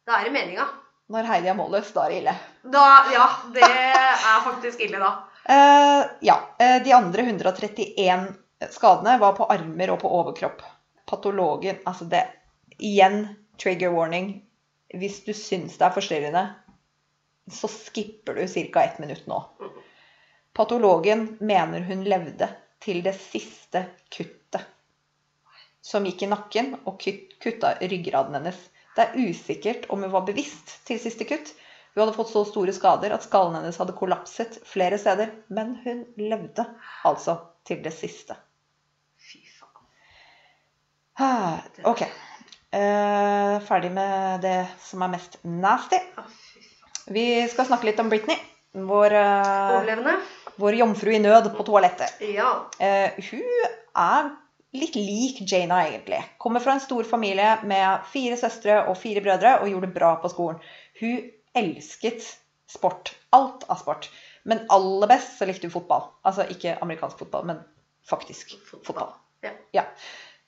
da 0.06 0.18
er 0.18 0.28
det 0.28 0.34
meninga. 0.34 0.66
Når 1.12 1.28
Heidi 1.30 1.50
er 1.52 1.58
målløs, 1.58 1.92
da 1.94 2.06
er 2.06 2.12
det 2.12 2.20
ille. 2.22 2.34
Da, 2.74 2.84
ja, 3.14 3.26
det 3.54 3.66
er 3.70 4.40
faktisk 4.46 4.82
ille, 4.86 5.02
da. 5.02 5.12
Uh, 5.46 6.02
ja. 6.26 6.40
eh, 6.58 6.80
de 6.82 6.94
andre 6.96 7.22
131 7.22 8.26
skadene 8.74 9.14
var 9.22 9.36
på 9.38 9.46
armer 9.52 9.94
og 9.94 10.00
på 10.02 10.10
overkropp. 10.10 10.64
Patologen 11.06 11.78
Altså, 11.86 12.08
det 12.10 12.24
Igjen 12.82 13.28
trigger 13.62 13.94
warning. 13.94 14.40
Hvis 14.94 15.22
du 15.24 15.32
syns 15.36 15.78
det 15.78 15.86
er 15.86 15.94
forstyrrende, 15.94 16.42
så 17.52 17.70
skipper 17.70 18.34
du 18.34 18.46
ca. 18.50 18.82
ett 18.82 18.98
minutt 18.98 19.26
nå. 19.30 19.38
Patologen 20.56 21.36
mener 21.40 21.80
hun 21.84 22.04
levde 22.08 22.48
til 22.80 23.02
det 23.04 23.12
siste 23.20 23.82
kuttet. 24.08 24.62
Som 25.84 26.06
gikk 26.08 26.24
i 26.24 26.30
nakken 26.30 26.72
og 26.88 27.04
kutta 27.42 27.74
ryggraden 27.82 28.38
hennes. 28.38 28.56
Det 28.96 29.04
er 29.04 29.28
usikkert 29.28 29.84
om 29.92 30.00
hun 30.06 30.14
var 30.14 30.24
bevisst 30.24 30.78
til 30.88 30.96
siste 31.02 31.26
kutt. 31.28 31.52
Hun 31.92 32.02
hadde 32.06 32.16
fått 32.16 32.32
så 32.32 32.46
store 32.48 32.72
skader 32.72 33.12
at 33.12 33.26
skallen 33.26 33.58
hennes 33.58 33.76
hadde 33.80 33.94
kollapset 33.98 34.56
flere 34.64 34.96
steder. 35.00 35.34
Men 35.52 35.76
hun 35.84 36.06
levde 36.16 36.64
altså 37.04 37.36
til 37.68 37.84
det 37.84 37.92
siste. 37.92 38.38
Fy 39.20 39.42
faen. 39.60 39.84
Ok. 41.84 42.06
Eh, 42.76 43.60
ferdig 43.68 43.92
med 43.92 44.40
det 44.44 44.58
som 44.88 45.04
er 45.04 45.12
mest 45.18 45.36
nasty. 45.44 46.00
Vi 47.12 47.28
skal 47.52 47.68
snakke 47.68 47.92
litt 47.92 48.00
om 48.00 48.08
Britney. 48.08 48.40
Vår, 48.76 49.12
eh, 49.12 49.76
Overlevende? 49.76 50.16
Vår 50.56 50.80
jomfru 50.80 51.12
i 51.12 51.20
nød 51.22 51.50
på 51.56 51.66
toalettet. 51.66 52.18
Ja. 52.34 52.50
Eh, 52.78 53.16
hun 53.30 53.44
er 53.96 54.30
litt 54.76 54.96
lik 54.98 55.40
Jana, 55.52 55.82
egentlig. 55.88 56.22
Kommer 56.38 56.60
fra 56.60 56.76
en 56.76 56.84
stor 56.84 57.04
familie 57.08 57.58
med 57.64 58.06
fire 58.12 58.36
søstre 58.40 58.82
og 58.90 58.98
fire 59.00 59.22
brødre 59.24 59.58
og 59.60 59.70
gjorde 59.70 59.90
det 59.90 59.96
bra 59.96 60.14
på 60.22 60.32
skolen. 60.32 60.60
Hun 61.00 61.30
elsket 61.56 62.24
sport. 62.70 63.14
Alt 63.36 63.64
av 63.68 63.80
sport. 63.80 64.10
Men 64.46 64.66
aller 64.72 65.10
best 65.10 65.38
så 65.38 65.48
likte 65.48 65.68
hun 65.68 65.74
fotball. 65.74 66.10
Altså 66.26 66.46
ikke 66.52 66.76
amerikansk 66.82 67.24
fotball, 67.24 67.46
men 67.52 67.62
faktisk 68.06 68.56
fotball. 68.74 69.14
Ja. 69.74 69.84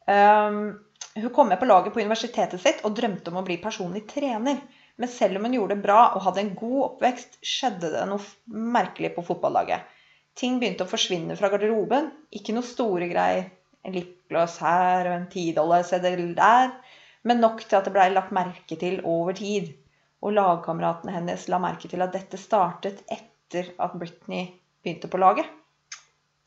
Um, 0.09 0.79
hun 1.15 1.33
kom 1.35 1.49
med 1.51 1.61
på 1.61 1.67
laget 1.67 1.93
på 1.95 2.01
universitetet 2.01 2.61
sitt 2.63 2.85
og 2.87 2.95
drømte 2.97 3.33
om 3.33 3.41
å 3.41 3.47
bli 3.47 3.59
personlig 3.63 4.05
trener. 4.11 4.61
Men 4.99 5.11
selv 5.11 5.39
om 5.39 5.47
hun 5.47 5.55
gjorde 5.55 5.77
det 5.77 5.85
bra 5.85 6.01
og 6.17 6.25
hadde 6.25 6.43
en 6.43 6.55
god 6.59 6.79
oppvekst, 6.89 7.39
skjedde 7.45 7.93
det 7.93 8.07
noe 8.11 8.23
merkelig 8.47 9.13
på 9.15 9.25
fotballaget. 9.27 9.87
Ting 10.39 10.61
begynte 10.61 10.87
å 10.87 10.91
forsvinne 10.91 11.35
fra 11.39 11.51
garderoben. 11.51 12.13
Ikke 12.35 12.55
noe 12.55 12.67
store 12.67 13.09
greier. 13.11 13.51
En 13.87 13.95
lipgloss 13.95 14.59
her 14.63 15.09
og 15.09 15.15
en 15.17 15.29
tidollarseddel 15.33 16.33
der. 16.39 16.73
Men 17.27 17.43
nok 17.43 17.65
til 17.65 17.79
at 17.79 17.89
det 17.89 17.95
blei 17.97 18.09
lagt 18.13 18.35
merke 18.35 18.79
til 18.79 19.01
over 19.03 19.35
tid. 19.39 19.73
Og 20.23 20.35
lagkameratene 20.37 21.15
hennes 21.15 21.47
la 21.51 21.61
merke 21.63 21.91
til 21.91 22.03
at 22.05 22.15
dette 22.15 22.39
startet 22.41 23.03
etter 23.11 23.73
at 23.83 23.95
Britney 23.99 24.53
begynte 24.83 25.11
på 25.11 25.21
laget. 25.21 25.51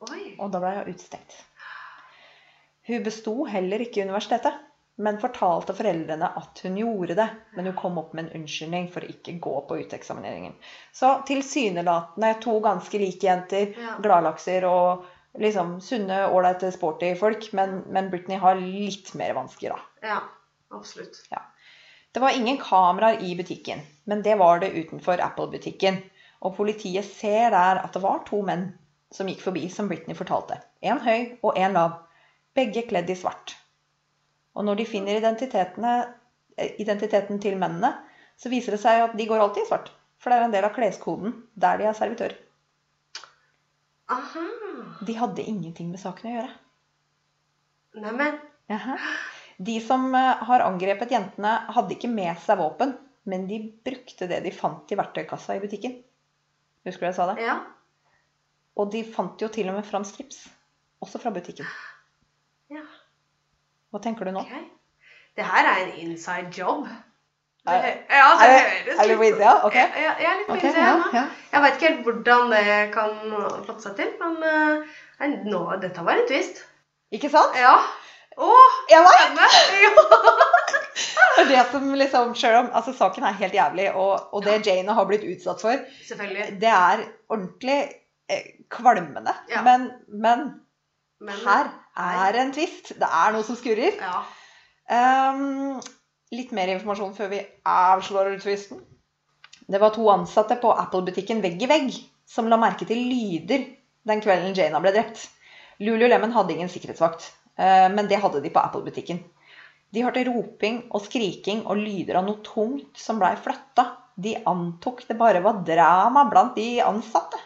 Oi. 0.08 0.36
Og 0.40 0.52
da 0.54 0.62
ble 0.64 0.74
hun 0.80 0.92
utestengt. 0.92 1.36
Hun 2.88 3.04
besto 3.06 3.36
heller 3.46 3.84
ikke 3.84 4.08
universitetet, 4.08 4.56
men 5.02 5.18
fortalte 5.22 5.74
foreldrene 5.78 6.28
at 6.38 6.60
hun 6.64 6.76
gjorde 6.78 7.16
det. 7.18 7.28
Men 7.56 7.70
hun 7.70 7.76
kom 7.78 7.98
opp 8.02 8.14
med 8.14 8.28
en 8.28 8.42
unnskyldning 8.42 8.88
for 8.94 9.04
å 9.06 9.10
ikke 9.12 9.38
gå 9.44 9.54
på 9.70 9.78
uteksamineringen. 9.82 10.54
Så 10.96 11.16
tilsynelatende 11.30 12.34
to 12.44 12.60
ganske 12.64 13.00
like 13.02 13.26
jenter, 13.28 13.74
Ja. 13.78 13.96
gladlakser 14.04 14.68
og 14.70 15.06
liksom 15.42 15.80
sunne, 15.82 16.26
ålreite, 16.30 16.72
sporty 16.76 17.14
folk. 17.20 17.50
Men, 17.58 17.84
men 17.88 18.10
Britney 18.12 18.38
har 18.38 18.56
litt 18.62 19.14
mer 19.16 19.34
vansker, 19.38 19.74
da. 19.76 19.80
Ja, 20.08 20.20
absolutt. 20.72 21.24
Det 22.12 22.20
var 22.20 22.36
ingen 22.36 22.58
kameraer 22.60 23.22
i 23.24 23.36
butikken, 23.40 23.82
men 24.06 24.22
det 24.22 24.36
var 24.38 24.60
det 24.60 24.74
utenfor 24.76 25.22
Apple-butikken. 25.24 26.02
Og 26.42 26.56
politiet 26.58 27.06
ser 27.06 27.54
der 27.54 27.80
at 27.86 27.94
det 27.94 28.02
var 28.04 28.24
to 28.28 28.42
menn 28.44 28.72
som 29.12 29.28
gikk 29.28 29.42
forbi, 29.44 29.70
som 29.72 29.88
Britney 29.88 30.16
fortalte. 30.16 30.58
En 30.82 31.00
høy 31.00 31.38
og 31.44 31.58
en 31.58 31.74
lav. 31.78 31.98
Begge 32.56 32.84
kledd 32.90 33.10
i 33.10 33.16
svart. 33.16 33.56
Og 34.58 34.68
når 34.68 34.82
de 34.82 34.88
finner 34.90 35.22
eh, 35.22 36.72
identiteten 36.82 37.40
til 37.44 37.58
mennene, 37.60 37.94
så 38.38 38.52
viser 38.52 38.76
det 38.76 38.82
seg 38.84 39.06
at 39.06 39.18
de 39.18 39.28
går 39.30 39.42
alltid 39.42 39.66
i 39.66 39.70
svart. 39.70 39.92
For 40.22 40.30
det 40.30 40.38
er 40.38 40.48
en 40.48 40.56
del 40.56 40.68
av 40.68 40.76
kleskoden 40.76 41.36
der 41.58 41.80
de 41.82 41.88
er 41.90 41.98
servitør. 41.98 42.36
Aha. 44.12 44.46
De 45.08 45.16
hadde 45.18 45.46
ingenting 45.48 45.92
med 45.94 46.02
saken 46.02 46.30
å 46.30 46.34
gjøre. 46.36 46.56
Neimen. 48.02 48.40
De 49.62 49.78
som 49.84 50.08
eh, 50.16 50.44
har 50.48 50.66
angrepet 50.66 51.14
jentene, 51.14 51.56
hadde 51.76 51.96
ikke 51.96 52.12
med 52.12 52.40
seg 52.44 52.60
våpen, 52.60 52.96
men 53.30 53.46
de 53.50 53.62
brukte 53.86 54.28
det 54.30 54.42
de 54.46 54.54
fant 54.56 54.90
i 54.92 54.98
verktøykassa 54.98 55.58
i 55.58 55.62
butikken. 55.64 56.00
Husker 56.88 57.06
du 57.06 57.10
jeg 57.12 57.18
sa 57.20 57.28
det? 57.32 57.44
Ja. 57.46 57.60
Og 58.80 58.90
de 58.94 59.04
fant 59.06 59.42
jo 59.42 59.52
til 59.54 59.70
og 59.70 59.78
med 59.78 59.86
fram 59.86 60.06
strips. 60.08 60.48
Også 61.04 61.22
fra 61.22 61.34
butikken. 61.34 61.70
ja. 62.74 62.84
Hva 63.92 64.02
tenker 64.04 64.28
du 64.28 64.36
nå? 64.36 64.44
Okay. 64.46 64.68
Det 65.38 65.48
her 65.48 65.68
er 65.68 65.82
en 65.86 65.96
inside 66.04 66.52
job. 66.56 66.86
Det, 67.62 67.90
ja, 68.10 68.30
det 68.42 68.54
høres 68.58 69.00
er 69.04 69.18
på 69.20 69.26
innsida? 69.28 69.52
Ok. 69.68 69.76
Ja, 69.78 70.14
jeg 70.18 70.28
er 70.32 70.38
litt 70.40 70.48
på 70.48 70.56
Ok, 70.56 70.64
innsida 70.66 70.86
ja, 70.88 70.94
nå. 70.98 71.10
ja. 71.14 71.24
Jeg 71.52 71.64
veit 71.66 71.76
ikke 71.78 71.90
helt 71.90 72.08
hvordan 72.08 72.54
det 72.56 72.78
kan 72.96 73.20
fatte 73.68 73.84
seg 73.84 73.98
til, 74.00 74.14
men 74.22 74.40
eh, 74.50 74.96
nei, 75.22 75.30
nå, 75.46 75.60
dette 75.84 76.06
var 76.08 76.18
en 76.18 76.30
twist. 76.30 76.64
Ikke 77.14 77.30
sant? 77.30 77.54
Ja. 77.60 77.76
Å, 78.42 78.50
spennende! 78.88 79.48
Det 81.52 81.62
som 81.72 81.94
liksom, 81.96 82.34
selv 82.36 82.58
om 82.60 82.68
altså, 82.76 82.94
saken 82.96 83.24
er 83.28 83.38
helt 83.40 83.56
jævlig, 83.56 83.88
og, 83.98 84.34
og 84.36 84.44
det 84.46 84.60
Jane 84.68 84.94
har 84.94 85.08
blitt 85.10 85.24
utsatt 85.26 85.62
for, 85.64 85.80
det 86.62 86.70
er 86.70 87.04
ordentlig 87.32 87.78
eh, 88.30 88.50
kvalmende. 88.72 89.34
Ja. 89.52 89.64
Men, 89.66 89.88
men 90.08 90.44
Men 91.22 91.42
her 91.46 91.72
er 92.02 92.40
en 92.42 92.54
twist. 92.56 92.94
Det 92.98 93.08
er 93.08 93.36
noe 93.36 93.46
som 93.46 93.58
skurrer. 93.60 93.98
Ja. 94.02 94.22
Um, 94.92 95.82
litt 96.34 96.54
mer 96.56 96.72
informasjon 96.74 97.14
før 97.18 97.30
vi 97.34 97.42
avslører 97.68 98.40
twisten. 98.42 98.82
Det 99.72 99.80
var 99.80 99.94
to 99.96 100.08
ansatte 100.12 100.58
på 100.60 100.72
Apple-butikken 100.74 101.44
vegg 101.44 101.62
i 101.62 101.70
vegg 101.70 101.94
som 102.28 102.50
la 102.50 102.58
merke 102.60 102.88
til 102.88 103.00
lyder 103.08 103.68
den 104.08 104.24
kvelden 104.24 104.56
Jana 104.58 104.82
ble 104.84 104.94
drept. 104.96 105.28
Lululemon 105.82 106.34
hadde 106.36 106.56
ingen 106.56 106.72
sikkerhetsvakt, 106.72 107.28
eh, 107.58 107.88
men 107.94 108.10
det 108.10 108.20
hadde 108.22 108.42
de 108.42 108.52
på 108.54 108.62
Apple-butikken. 108.62 109.22
De 109.92 110.04
hørte 110.06 110.24
roping 110.28 110.86
og 110.90 111.04
skriking 111.06 111.66
og 111.68 111.82
lyder 111.82 112.20
av 112.20 112.28
noe 112.28 112.40
tungt 112.46 112.98
som 112.98 113.20
blei 113.20 113.34
flytta. 113.36 113.90
De 114.22 114.38
antok 114.48 115.04
det 115.08 115.18
bare 115.20 115.42
var 115.44 115.64
drama 115.68 116.26
blant 116.32 116.56
de 116.56 116.80
ansatte. 116.84 117.40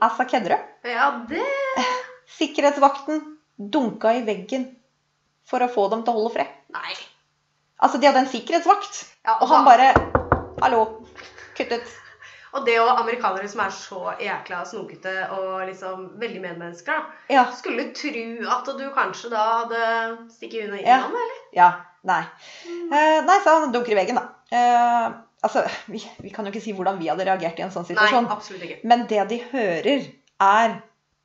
Altså, 0.00 0.24
kødder 0.24 0.56
du? 0.56 0.88
ja, 0.88 1.10
det 1.28 1.44
Sikkerhetsvakten 2.38 3.22
dunka 3.60 4.12
i 4.16 4.22
veggen 4.26 4.68
for 5.50 5.62
å 5.64 5.70
få 5.72 5.88
dem 5.92 6.04
til 6.06 6.12
å 6.14 6.20
holde 6.20 6.34
fred. 6.36 6.52
Nei. 6.74 6.94
Altså, 7.80 7.98
de 7.98 8.06
hadde 8.10 8.22
en 8.26 8.30
sikkerhetsvakt, 8.30 9.06
Ja, 9.24 9.38
og 9.40 9.48
han 9.48 9.64
bare 9.66 9.90
Hallo. 10.60 10.84
Kuttet. 11.56 11.88
Og 12.52 12.64
det 12.66 12.74
og 12.82 12.88
amerikanere 12.98 13.48
som 13.48 13.60
er 13.62 13.70
så 13.70 14.00
jækla 14.20 14.64
snokete 14.66 15.12
og 15.36 15.68
liksom 15.68 16.08
veldig 16.20 16.40
medmennesker, 16.42 16.98
da. 16.98 17.18
Ja. 17.30 17.44
Skulle 17.54 17.92
tru 17.94 18.42
at 18.50 18.66
du 18.78 18.84
kanskje 18.94 19.30
da 19.30 19.44
hadde 19.60 19.82
stikket 20.34 20.66
unna 20.66 20.80
Ja. 20.82 20.98
eller? 21.06 21.36
Ja. 21.54 21.70
Nei. 22.02 22.22
Eh, 22.66 23.20
nei, 23.26 23.38
så 23.44 23.60
han 23.60 23.72
dunker 23.72 23.92
i 23.92 23.98
veggen, 24.00 24.16
da. 24.18 24.26
Eh, 24.50 25.10
altså, 25.46 25.62
vi, 25.86 26.00
vi 26.24 26.30
kan 26.34 26.44
jo 26.46 26.50
ikke 26.52 26.62
si 26.64 26.72
hvordan 26.72 26.98
vi 26.98 27.10
hadde 27.12 27.26
reagert 27.28 27.58
i 27.60 27.62
en 27.66 27.70
sånn 27.74 27.86
situasjon. 27.86 28.24
Nei, 28.26 28.32
absolutt 28.34 28.64
ikke. 28.66 28.80
Men 28.88 29.06
det 29.10 29.26
de 29.30 29.38
hører, 29.52 30.06
er 30.40 30.78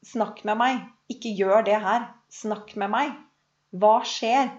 'snakk 0.05 0.43
med 0.45 0.57
meg'. 0.57 0.83
Ikke 1.09 1.31
gjør 1.37 1.65
det 1.65 1.79
her. 1.81 2.07
Snakk 2.29 2.75
med 2.75 2.89
meg. 2.89 3.13
Hva 3.73 3.99
skjer? 4.05 4.51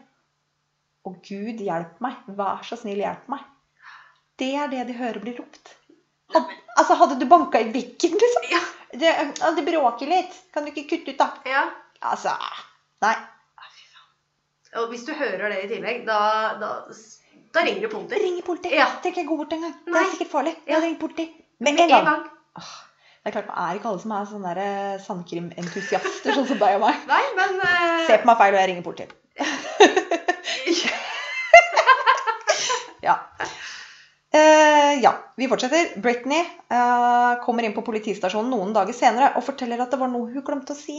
Og 1.07 1.21
Gud, 1.23 1.62
hjelp 1.62 2.00
meg. 2.00 2.15
Vær 2.38 2.62
så 2.67 2.76
snill, 2.76 3.03
hjelp 3.03 3.29
meg. 3.29 3.45
Det 4.38 4.55
er 4.55 4.69
det 4.69 4.87
de 4.88 4.99
hører 4.99 5.21
blir 5.23 5.38
ropt. 5.38 5.76
Altså, 6.76 6.95
hadde 6.95 7.19
du 7.21 7.26
banka 7.31 7.61
i 7.62 7.71
veggen, 7.73 8.19
liksom? 8.21 8.50
Ja. 8.50 8.62
Det, 8.97 9.12
det 9.57 9.65
bråker 9.67 10.11
litt. 10.11 10.35
Kan 10.53 10.67
du 10.67 10.73
ikke 10.73 10.88
kutte 10.91 11.15
ut, 11.15 11.19
da? 11.19 11.31
ja. 11.47 11.65
Altså 12.07 12.35
Nei. 13.03 13.15
Og 14.76 14.91
hvis 14.91 15.07
du 15.07 15.12
hører 15.17 15.49
det 15.53 15.62
i 15.65 15.69
tillegg, 15.71 16.03
da, 16.07 16.19
da, 16.61 16.71
da 17.55 17.62
ringer 17.65 17.87
du 17.87 17.88
politiet. 17.95 18.21
Ring 18.21 18.43
politiet. 18.45 18.75
Ja. 18.76 18.88
Tenk 19.03 19.17
ikke 19.17 19.29
går 19.31 19.41
bort 19.41 19.55
engang. 19.57 19.73
Det 19.87 19.95
Nei. 19.95 20.03
er 20.03 20.11
sikkert 20.12 20.33
farlig. 20.35 20.53
Ja. 20.69 20.81
Ring 20.85 20.99
politiet. 21.00 21.38
Med 21.59 21.79
Med 21.79 21.87
en 21.87 22.11
gang. 22.11 22.26
Det 23.26 23.33
er 23.33 23.42
klart, 23.42 23.49
Det 23.50 23.62
er 23.62 23.75
ikke 23.75 23.88
alle 23.90 23.99
som 23.99 24.12
er 24.14 24.26
sånne 24.30 24.50
eh, 24.62 24.99
sandkrimentusiaster, 25.02 26.30
sånn 26.30 26.45
som 26.47 26.61
deg 26.61 26.76
og 26.76 26.85
meg. 26.85 27.00
Nei, 27.11 27.25
men 27.35 27.56
Uh... 27.59 28.04
Se 28.06 28.21
på 28.23 28.28
meg 28.28 28.38
feil, 28.38 28.54
og 28.54 28.61
jeg 28.61 28.68
ringer 28.71 28.85
politiet. 28.87 29.16
Ja. 33.07 33.16
Uh, 34.35 34.92
ja, 35.03 35.12
vi 35.38 35.48
fortsetter. 35.51 35.92
Britney 36.03 36.44
uh, 36.70 37.42
kommer 37.42 37.66
inn 37.66 37.74
på 37.74 37.85
politistasjonen 37.87 38.51
noen 38.51 38.72
dager 38.74 38.94
senere 38.94 39.33
og 39.38 39.44
forteller 39.46 39.83
at 39.83 39.90
det 39.94 40.01
var 40.01 40.11
noe 40.11 40.31
hun 40.31 40.46
glemte 40.46 40.74
å 40.74 40.79
si. 40.79 40.96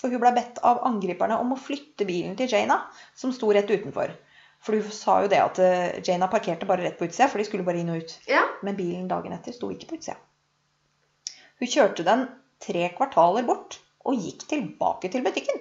For 0.00 0.12
hun 0.12 0.24
ble 0.24 0.32
bedt 0.36 0.60
av 0.64 0.80
angriperne 0.88 1.36
om 1.40 1.52
å 1.52 1.60
flytte 1.60 2.08
bilen 2.08 2.36
til 2.40 2.48
Jana, 2.52 2.80
som 3.12 3.32
sto 3.36 3.52
rett 3.52 3.68
utenfor. 3.68 4.16
For 4.64 4.80
hun 4.80 4.92
sa 4.92 5.20
jo 5.24 5.32
det 5.32 5.44
at 5.44 5.62
Jana 6.08 6.32
parkerte 6.32 6.68
bare 6.68 6.88
rett 6.88 7.00
på 7.00 7.08
utsida, 7.08 7.28
for 7.28 7.40
de 7.40 7.48
skulle 7.48 7.68
bare 7.68 7.84
inn 7.84 7.92
og 7.92 8.04
ut. 8.04 8.18
Ja. 8.28 8.44
Men 8.64 8.80
bilen 8.80 9.08
dagen 9.12 9.36
etter 9.36 9.56
sto 9.56 9.72
ikke 9.72 9.92
på 9.92 10.00
utsida. 10.00 10.20
Hun 11.62 11.70
kjørte 11.70 12.02
den 12.02 12.24
tre 12.58 12.88
kvartaler 12.90 13.44
bort 13.46 13.76
og 14.02 14.18
gikk 14.18 14.40
tilbake 14.50 15.06
til 15.12 15.22
butikken. 15.22 15.60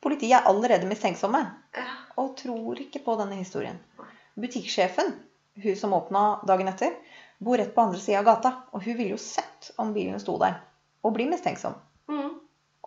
Politiet 0.00 0.38
er 0.38 0.46
allerede 0.48 0.88
mistenksomme 0.88 1.42
og 2.16 2.30
tror 2.38 2.78
ikke 2.80 3.02
på 3.04 3.16
denne 3.18 3.36
historien. 3.36 3.76
Butikksjefen, 4.40 5.10
hun 5.60 5.74
som 5.76 5.92
åpna 5.92 6.22
dagen 6.48 6.70
etter, 6.72 6.94
bor 7.36 7.60
rett 7.60 7.74
på 7.74 7.84
andre 7.84 8.00
sida 8.00 8.22
av 8.22 8.30
gata, 8.30 8.52
og 8.72 8.80
hun 8.86 8.96
ville 8.96 9.12
jo 9.12 9.20
sett 9.20 9.74
om 9.76 9.90
bilen 9.92 10.22
sto 10.22 10.38
der, 10.40 10.56
og 11.04 11.12
blir 11.18 11.28
mistenksom. 11.28 11.76
Mm. 12.08 12.38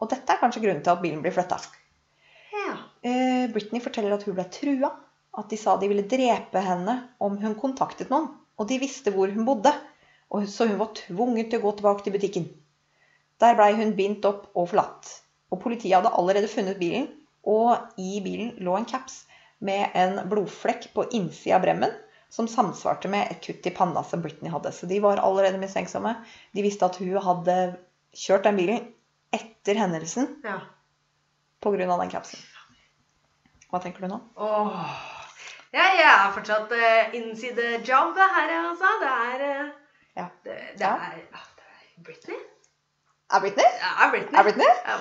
Og 0.02 0.10
dette 0.10 0.34
er 0.34 0.42
kanskje 0.42 0.64
grunnen 0.64 0.82
til 0.82 0.96
at 0.96 1.04
bilen 1.04 1.22
blir 1.22 1.36
flytta. 1.36 1.60
ja. 2.56 2.80
Uh, 3.06 3.46
Britney 3.54 3.84
forteller 3.84 4.18
at 4.18 4.26
hun 4.26 4.40
ble 4.40 4.48
trua, 4.58 4.90
at 5.38 5.54
de 5.54 5.62
sa 5.62 5.78
de 5.78 5.92
ville 5.94 6.08
drepe 6.10 6.66
henne 6.66 6.98
om 7.22 7.38
hun 7.46 7.54
kontaktet 7.62 8.10
noen, 8.10 8.32
og 8.58 8.72
de 8.74 8.82
visste 8.82 9.14
hvor 9.14 9.30
hun 9.30 9.46
bodde, 9.46 9.76
og 10.34 10.48
så 10.52 10.68
hun 10.68 10.80
var 10.82 10.96
tvunget 10.98 11.52
til 11.52 11.62
å 11.62 11.68
gå 11.68 11.76
tilbake 11.78 12.06
til 12.06 12.16
butikken. 12.16 12.50
Der 13.42 13.56
blei 13.58 13.72
hun 13.78 13.96
bindt 13.98 14.26
opp 14.28 14.50
og 14.58 14.72
forlatt. 14.72 15.12
Og 15.54 15.62
politiet 15.64 15.96
hadde 15.96 16.12
allerede 16.20 16.50
funnet 16.52 16.80
bilen, 16.82 17.08
og 17.48 17.96
i 18.02 18.20
bilen 18.24 18.56
lå 18.60 18.76
en 18.76 18.88
caps 18.90 19.22
med 19.64 19.96
en 19.96 20.20
blodflekk 20.30 20.90
på 20.94 21.08
innsida 21.16 21.56
av 21.58 21.64
bremmen 21.64 21.94
som 22.34 22.50
samsvarte 22.52 23.08
med 23.08 23.32
et 23.32 23.40
kutt 23.44 23.66
i 23.70 23.72
panna 23.72 24.04
som 24.04 24.22
Britney 24.22 24.52
hadde. 24.52 24.74
Så 24.76 24.90
de 24.90 25.00
var 25.00 25.22
allerede 25.24 25.62
mistenksomme. 25.62 26.12
De 26.52 26.66
visste 26.66 26.86
at 26.86 27.00
hun 27.00 27.16
hadde 27.24 27.58
kjørt 28.18 28.48
den 28.50 28.60
bilen 28.60 28.90
etter 29.36 29.80
hendelsen 29.80 30.28
ja. 30.44 30.60
pga. 31.64 31.88
den 31.88 32.12
capsen. 32.12 32.44
Hva 33.72 33.80
tenker 33.84 34.04
du 34.04 34.12
nå? 34.12 34.20
Åh. 34.36 34.92
Ja, 35.76 35.84
jeg 35.84 36.08
er 36.08 36.30
fortsatt 36.36 36.72
uh, 36.72 37.16
inside 37.18 37.82
job 37.88 38.16
her, 38.16 38.54
altså. 38.62 38.92
Det 39.02 39.10
er 39.12 39.44
eh, 39.48 39.74
Ja. 40.18 40.28
det, 40.44 40.58
det, 40.80 40.90
er, 40.90 41.18
ja, 41.32 41.42
det 41.60 41.66
er 41.70 42.06
Britney? 42.08 42.38
Er 43.34 43.44
Britney? 43.44 43.66
Ja, 43.82 43.90
er 44.06 44.14
Britney. 44.14 44.40
Er 44.40 44.48
Britney? 44.48 44.70
Ja. 44.88 45.00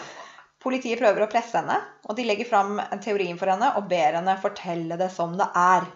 Politiet 0.66 0.98
prøver 0.98 1.22
å 1.22 1.30
presse 1.30 1.60
henne, 1.60 1.76
og 2.08 2.16
de 2.18 2.24
legger 2.26 2.48
fram 2.48 2.80
teorien 3.04 3.38
for 3.38 3.52
henne 3.52 3.68
og 3.78 3.86
ber 3.90 4.18
henne 4.18 4.34
fortelle 4.42 4.98
det 4.98 5.12
som 5.14 5.36
det 5.38 5.46
er. 5.56 5.86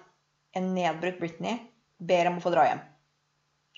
En 0.56 0.72
nedbrutt 0.76 1.18
Britney 1.20 1.59
ber 1.98 2.30
om 2.30 2.38
å 2.38 2.44
få 2.44 2.52
dra 2.54 2.68
hjem. 2.68 2.80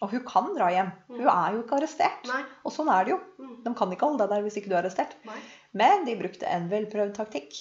Og 0.02 0.10
hun 0.10 0.24
kan 0.26 0.48
dra 0.56 0.68
hjem. 0.74 0.90
Hun 1.12 1.28
er 1.30 1.54
jo 1.54 1.62
ikke 1.62 1.78
arrestert. 1.78 2.24
Nei. 2.26 2.40
Og 2.66 2.74
sånn 2.74 2.90
er 2.90 3.06
det 3.06 3.14
jo. 3.14 3.18
Mm. 3.38 3.54
De 3.64 3.74
kan 3.78 3.92
ikke 3.94 4.08
holde 4.08 4.24
deg 4.24 4.34
der 4.34 4.44
hvis 4.44 4.58
ikke 4.58 4.72
du 4.72 4.74
er 4.74 4.80
arrestert. 4.80 5.14
Nei. 5.28 5.38
Men 5.78 6.06
de 6.08 6.16
brukte 6.18 6.48
en 6.50 6.66
velprøvd 6.72 7.14
taktikk. 7.16 7.54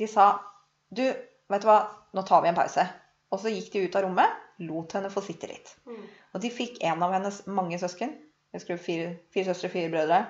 De 0.00 0.08
sa 0.10 0.32
du, 0.90 1.04
vet 1.04 1.62
du 1.62 1.68
hva, 1.68 1.78
nå 2.16 2.24
tar 2.26 2.42
vi 2.42 2.50
en 2.50 2.58
pause. 2.58 2.84
Og 3.30 3.40
så 3.42 3.52
gikk 3.52 3.70
de 3.72 3.84
ut 3.86 3.98
av 3.98 4.04
rommet, 4.06 4.42
lot 4.62 4.94
henne 4.96 5.10
få 5.12 5.22
sitte 5.24 5.48
litt. 5.50 5.72
Mm. 5.88 6.04
Og 6.34 6.42
de 6.44 6.50
fikk 6.52 6.78
en 6.86 7.02
av 7.02 7.14
hennes 7.16 7.40
mange 7.50 7.78
søsken. 7.82 8.14
Jeg 8.54 8.62
skrev 8.62 8.82
fire, 8.82 9.08
fire 9.34 9.50
søstre, 9.50 9.72
fire 9.72 9.90
brødre. 9.90 10.20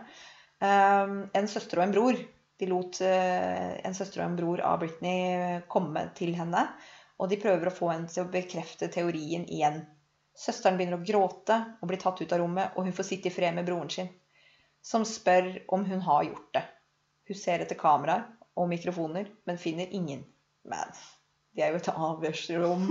Um, 0.64 1.16
en 1.36 1.50
søster 1.50 1.80
og 1.80 1.86
en 1.86 1.94
bror. 1.94 2.20
De 2.60 2.68
lot 2.70 3.00
uh, 3.04 3.72
en 3.84 3.96
søster 3.96 4.22
og 4.22 4.28
en 4.28 4.38
bror 4.38 4.62
av 4.64 4.78
Britney 4.80 5.60
komme 5.72 6.06
til 6.16 6.32
henne. 6.38 6.64
Og 7.20 7.30
de 7.30 7.38
prøver 7.40 7.68
å 7.68 7.74
få 7.74 7.90
henne 7.92 8.10
til 8.10 8.24
å 8.24 8.32
bekrefte 8.32 8.88
teorien 8.92 9.44
igjen. 9.44 9.82
Søsteren 10.34 10.78
begynner 10.78 10.98
å 10.98 11.06
gråte 11.06 11.56
og 11.78 11.90
blir 11.90 12.00
tatt 12.02 12.20
ut 12.22 12.32
av 12.34 12.40
rommet, 12.42 12.72
og 12.74 12.88
hun 12.88 12.96
får 12.96 13.06
sitte 13.06 13.30
i 13.30 13.34
fred 13.34 13.54
med 13.54 13.68
broren 13.68 13.90
sin, 13.92 14.08
som 14.82 15.04
spør 15.06 15.52
om 15.76 15.84
hun 15.86 16.02
har 16.02 16.24
gjort 16.26 16.48
det. 16.56 16.64
Hun 17.30 17.38
ser 17.38 17.62
etter 17.62 17.78
kameraer 17.78 18.26
og 18.58 18.66
mikrofoner, 18.72 19.30
men 19.46 19.60
finner 19.62 19.94
ingen. 19.94 20.24
Men 20.66 20.90
de 21.54 21.62
er 21.62 21.72
jo 21.72 21.78
et 21.78 21.88
avhørsrom. 21.94 22.84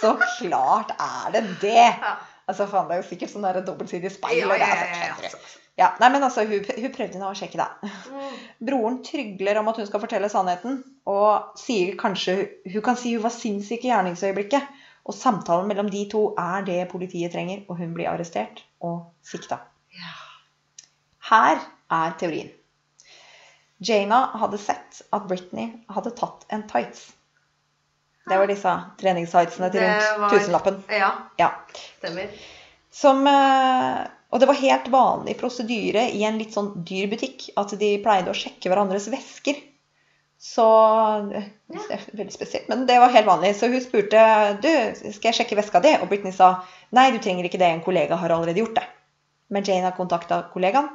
Så 0.00 0.14
klart 0.38 0.96
er 0.96 1.38
det 1.38 1.46
det! 1.62 1.86
Altså, 2.48 2.64
faen, 2.64 2.86
Det 2.88 2.94
er 2.94 3.02
jo 3.02 3.04
sikkert 3.10 3.28
sånn 3.28 3.44
dobbeltsidig 3.60 4.08
speil. 4.08 4.38
Ja, 4.38 4.46
og 4.48 4.54
det 4.56 4.64
ja, 4.64 5.08
ja, 5.20 5.32
ja, 5.78 5.88
nei, 6.00 6.08
men 6.14 6.24
altså, 6.24 6.46
hun, 6.48 6.64
hun 6.64 6.94
prøvde 6.94 7.20
nå 7.20 7.28
å 7.28 7.36
sjekke 7.36 7.60
det. 7.60 7.90
Mm. 8.08 8.38
Broren 8.70 8.96
trygler 9.04 9.60
om 9.60 9.68
at 9.68 9.76
hun 9.78 9.86
skal 9.86 10.00
fortelle 10.00 10.30
sannheten, 10.32 10.80
og 11.04 11.58
sier 11.60 11.92
kanskje 12.00 12.38
Hun 12.72 12.84
kan 12.86 12.96
si 12.96 13.12
hun 13.12 13.26
var 13.26 13.34
sinnssyk 13.36 13.84
i 13.84 13.92
gjerningsøyeblikket. 13.92 14.72
Og 15.08 15.16
samtalen 15.16 15.68
mellom 15.68 15.92
de 15.92 16.02
to 16.08 16.22
er 16.40 16.64
det 16.64 16.80
politiet 16.90 17.32
trenger, 17.36 17.62
og 17.68 17.78
hun 17.80 17.92
blir 17.96 18.08
arrestert 18.10 18.64
og 18.84 19.06
sikta. 19.24 19.60
Her 21.28 21.60
er 21.92 22.16
teorien. 22.20 22.50
Jana 23.78 24.24
hadde 24.40 24.58
sett 24.60 25.02
at 25.12 25.28
Britney 25.30 25.70
hadde 25.92 26.16
tatt 26.16 26.48
en 26.52 26.64
tights. 26.68 27.10
Det 28.28 28.38
var 28.38 28.46
disse 28.50 28.74
treningssitesene 29.00 29.70
til 29.72 29.80
rundt 29.84 30.20
var- 30.20 30.30
tusenlappen. 30.36 30.82
Ja, 30.92 31.10
Ja. 31.38 31.50
stemmer. 32.00 32.28
Som, 32.90 33.26
eh, 33.26 34.06
og 34.32 34.40
det 34.40 34.48
var 34.48 34.54
helt 34.54 34.88
vanlig 34.90 35.36
prosedyre 35.38 36.08
i 36.12 36.24
en 36.24 36.38
litt 36.38 36.52
sånn 36.54 36.84
dyr 36.84 37.08
butikk 37.08 37.50
at 37.56 37.74
de 37.78 37.98
pleide 38.02 38.28
å 38.32 38.34
sjekke 38.36 38.68
hverandres 38.70 39.08
vesker. 39.12 39.56
Så 40.38 40.64
Det 41.68 41.90
er 41.90 42.04
veldig 42.14 42.32
spesielt, 42.32 42.68
men 42.68 42.86
det 42.86 42.98
var 43.00 43.10
helt 43.10 43.26
vanlig. 43.26 43.54
Så 43.58 43.68
hun 43.70 43.80
spurte 43.80 44.60
du, 44.62 44.70
skal 45.12 45.32
jeg 45.32 45.34
sjekke 45.40 45.56
veska 45.58 45.80
di, 45.82 45.94
og 45.98 46.08
Britney 46.08 46.32
sa 46.32 46.62
nei, 46.92 47.10
du 47.10 47.18
trenger 47.18 47.44
ikke 47.44 47.58
det, 47.58 47.68
en 47.72 47.82
kollega 47.82 48.16
har 48.16 48.28
allerede 48.30 48.60
gjort 48.62 48.74
det. 48.78 48.84
Men 49.50 49.64
Jane 49.64 49.82
har 49.88 49.96
kontakta 49.96 50.44
kollegaen, 50.52 50.88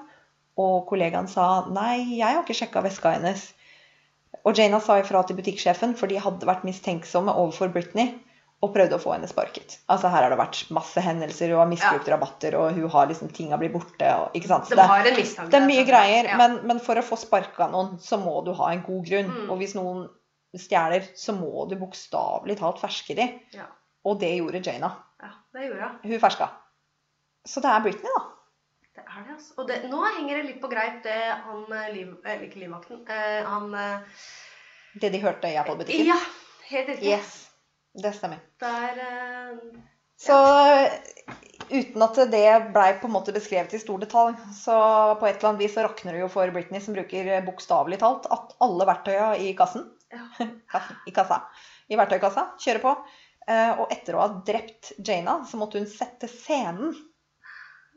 og 0.58 0.88
kollegaen 0.88 1.28
sa 1.28 1.66
nei, 1.74 2.18
jeg 2.18 2.24
har 2.36 2.44
ikke 2.44 2.56
sjekka 2.56 2.84
veska 2.86 3.12
hennes. 3.18 3.52
Og 4.44 4.58
Jana 4.58 4.80
sa 4.84 4.98
ifra 5.00 5.22
til 5.28 5.38
butikksjefen, 5.38 5.94
for 6.00 6.12
de 6.12 6.18
hadde 6.20 6.48
vært 6.50 6.66
mistenksomme 6.68 7.32
overfor 7.38 7.70
Britney 7.74 8.10
og 8.64 8.72
prøvde 8.74 8.96
å 8.96 9.02
få 9.04 9.12
henne 9.14 9.28
sparket. 9.28 9.78
Altså 9.92 10.08
Her 10.12 10.24
har 10.24 10.32
det 10.32 10.40
vært 10.40 10.60
masse 10.72 11.02
hendelser, 11.04 11.52
hun 11.52 11.60
har 11.62 11.68
misbrukt 11.68 12.08
rabatter, 12.12 12.56
og 12.56 12.78
hun 12.78 12.90
har 12.94 13.10
liksom 13.10 13.32
tinga 13.36 13.58
blir 13.60 13.74
borte. 13.74 14.08
Og, 14.22 14.36
ikke 14.40 14.48
sant? 14.48 14.70
De 14.72 14.78
det, 14.80 14.86
har 14.88 15.10
en 15.10 15.18
mistanke. 15.20 15.52
det 15.52 15.60
er 15.60 15.68
mye 15.68 15.84
greier, 15.88 16.30
Ja. 16.32 16.38
men, 16.40 16.60
men 16.70 16.80
for 16.84 16.96
å 16.96 17.04
få 17.04 17.18
sparka 17.20 17.68
noen, 17.72 17.98
så 18.00 18.20
må 18.22 18.38
du 18.48 18.54
ha 18.56 18.72
en 18.72 18.84
god 18.88 19.04
grunn. 19.10 19.32
Mm. 19.36 19.50
Og 19.52 19.60
hvis 19.60 19.76
noen 19.76 20.06
stjeler, 20.56 21.10
så 21.20 21.36
må 21.36 21.68
du 21.68 21.76
bokstavelig 21.82 22.56
talt 22.62 22.80
ferske 22.80 23.16
de. 23.20 23.28
Ja. 23.58 23.68
Og 24.08 24.20
det 24.24 24.32
gjorde 24.38 24.64
Jana. 24.64 24.94
ja, 25.24 25.34
det 25.56 25.68
gjorde. 25.68 25.90
Hun 26.04 26.20
ferska. 26.24 26.50
Så 27.48 27.60
det 27.64 27.70
er 27.72 27.84
Britney, 27.84 28.16
da. 28.16 28.24
Det 28.94 29.02
er 29.02 29.24
det, 29.26 29.34
altså. 29.34 29.54
Og 29.58 29.68
det, 29.70 29.80
nå 29.90 30.02
henger 30.18 30.38
det 30.38 30.44
litt 30.52 30.60
på 30.62 30.70
greip, 30.70 31.00
det 31.06 31.18
han 31.48 31.64
eh, 31.74 31.88
liv, 31.96 32.12
Eller 32.24 32.44
ikke 32.46 32.62
livvakten. 32.62 33.00
Eh, 33.10 33.40
han 33.48 33.74
eh, 33.74 34.20
Det 35.02 35.10
de 35.16 35.22
hørte 35.24 35.50
i 35.50 35.58
Apple-butikken. 35.58 36.12
Ja, 36.12 36.20
helt 36.70 36.92
riktig. 36.94 37.10
Yes, 37.10 37.34
det 37.98 38.14
stemmer. 38.20 38.44
Der 38.62 39.02
ja. 39.02 39.16
Så 40.24 40.36
uten 41.74 42.04
at 42.06 42.20
det 42.32 42.46
blei 42.76 42.92
på 43.02 43.10
en 43.10 43.16
måte 43.16 43.34
beskrevet 43.36 43.74
i 43.74 43.80
stor 43.82 44.00
detalj, 44.00 44.38
så 44.56 44.76
på 45.20 45.26
et 45.28 45.40
eller 45.40 45.50
annet 45.50 45.64
vis 45.66 45.74
så 45.76 45.84
rakner 45.88 46.16
det 46.16 46.22
jo 46.22 46.30
for 46.32 46.54
Britney, 46.54 46.80
som 46.84 46.96
bruker 46.96 47.34
bokstavelig 47.48 47.98
talt 48.04 48.30
at 48.32 48.54
alle 48.64 48.88
verktøya 48.88 49.34
i 49.42 49.52
kassen, 49.58 49.90
Ja. 50.14 50.28
i 51.10 51.12
kassa, 51.16 51.42
i 51.90 51.98
verktøykassa, 51.98 52.52
kjører 52.62 52.84
på. 52.86 52.94
Eh, 53.50 53.82
Og 53.82 53.90
etter 53.92 54.16
å 54.16 54.22
ha 54.22 54.30
drept 54.46 54.94
Jana, 55.04 55.40
så 55.50 55.58
måtte 55.60 55.82
hun 55.82 55.90
sette 55.90 56.30
scenen. 56.32 56.94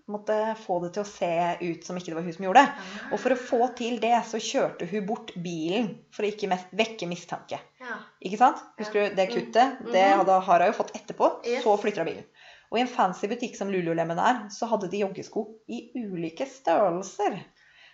Måtte 0.09 0.55
få 0.63 0.77
det 0.85 0.93
til 0.95 1.03
å 1.03 1.07
se 1.11 1.29
ut 1.63 1.85
som 1.85 1.97
ikke 1.99 2.13
det 2.13 2.15
var 2.15 2.23
hun 2.23 2.33
som 2.37 2.45
gjorde 2.47 2.61
det. 2.63 2.85
Og 3.13 3.19
for 3.19 3.35
å 3.35 3.39
få 3.43 3.75
til 3.77 3.97
det, 3.99 4.13
så 4.29 4.39
kjørte 4.39 4.87
hun 4.87 5.07
bort 5.09 5.33
bilen 5.43 5.89
for 6.15 6.23
å 6.23 6.31
ikke 6.31 6.59
vekke 6.79 7.09
mistanke. 7.11 7.59
ja. 7.81 7.97
Ikke 8.23 8.39
sant? 8.39 8.63
Husker 8.79 9.09
du 9.11 9.17
det 9.17 9.29
kuttet? 9.33 9.81
Det 9.93 10.05
Mhm. 10.07 10.19
hadde, 10.21 10.41
har 10.47 10.59
hun 10.61 10.67
jo 10.73 10.77
fått 10.79 10.93
etterpå. 10.95 11.31
Så 11.63 11.77
flytter 11.83 12.05
hun 12.05 12.13
bilen. 12.13 12.25
Og 12.71 12.79
i 12.79 12.81
en 12.83 12.89
fancy 12.89 13.27
butikk 13.29 13.57
som 13.57 13.69
Lululemon 13.71 14.19
er, 14.19 14.49
så 14.51 14.67
hadde 14.69 14.89
de 14.91 14.99
joggesko 15.03 15.47
i 15.69 15.91
ulike 15.97 16.47
størrelser. 16.47 17.41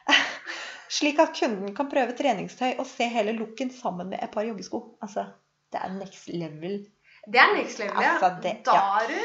Slik 0.93 1.19
at 1.19 1.33
kunden 1.39 1.75
kan 1.75 1.89
prøve 1.89 2.13
treningstøy 2.17 2.75
og 2.79 2.87
se 2.87 3.05
hele 3.09 3.33
looken 3.39 3.71
sammen 3.73 4.11
med 4.13 4.21
et 4.23 4.31
par 4.35 4.45
joggesko. 4.45 4.99
Altså, 5.03 5.25
det 5.73 5.81
er 5.81 5.95
next 5.97 6.29
level. 6.29 6.85
Det 7.27 7.41
er 7.41 7.55
next 7.57 7.79
level, 7.79 7.97
ja. 8.03 8.19
Altså, 8.19 8.43
det- 8.43 8.65
da 8.67 8.77
er 9.01 9.07
du 9.09 9.21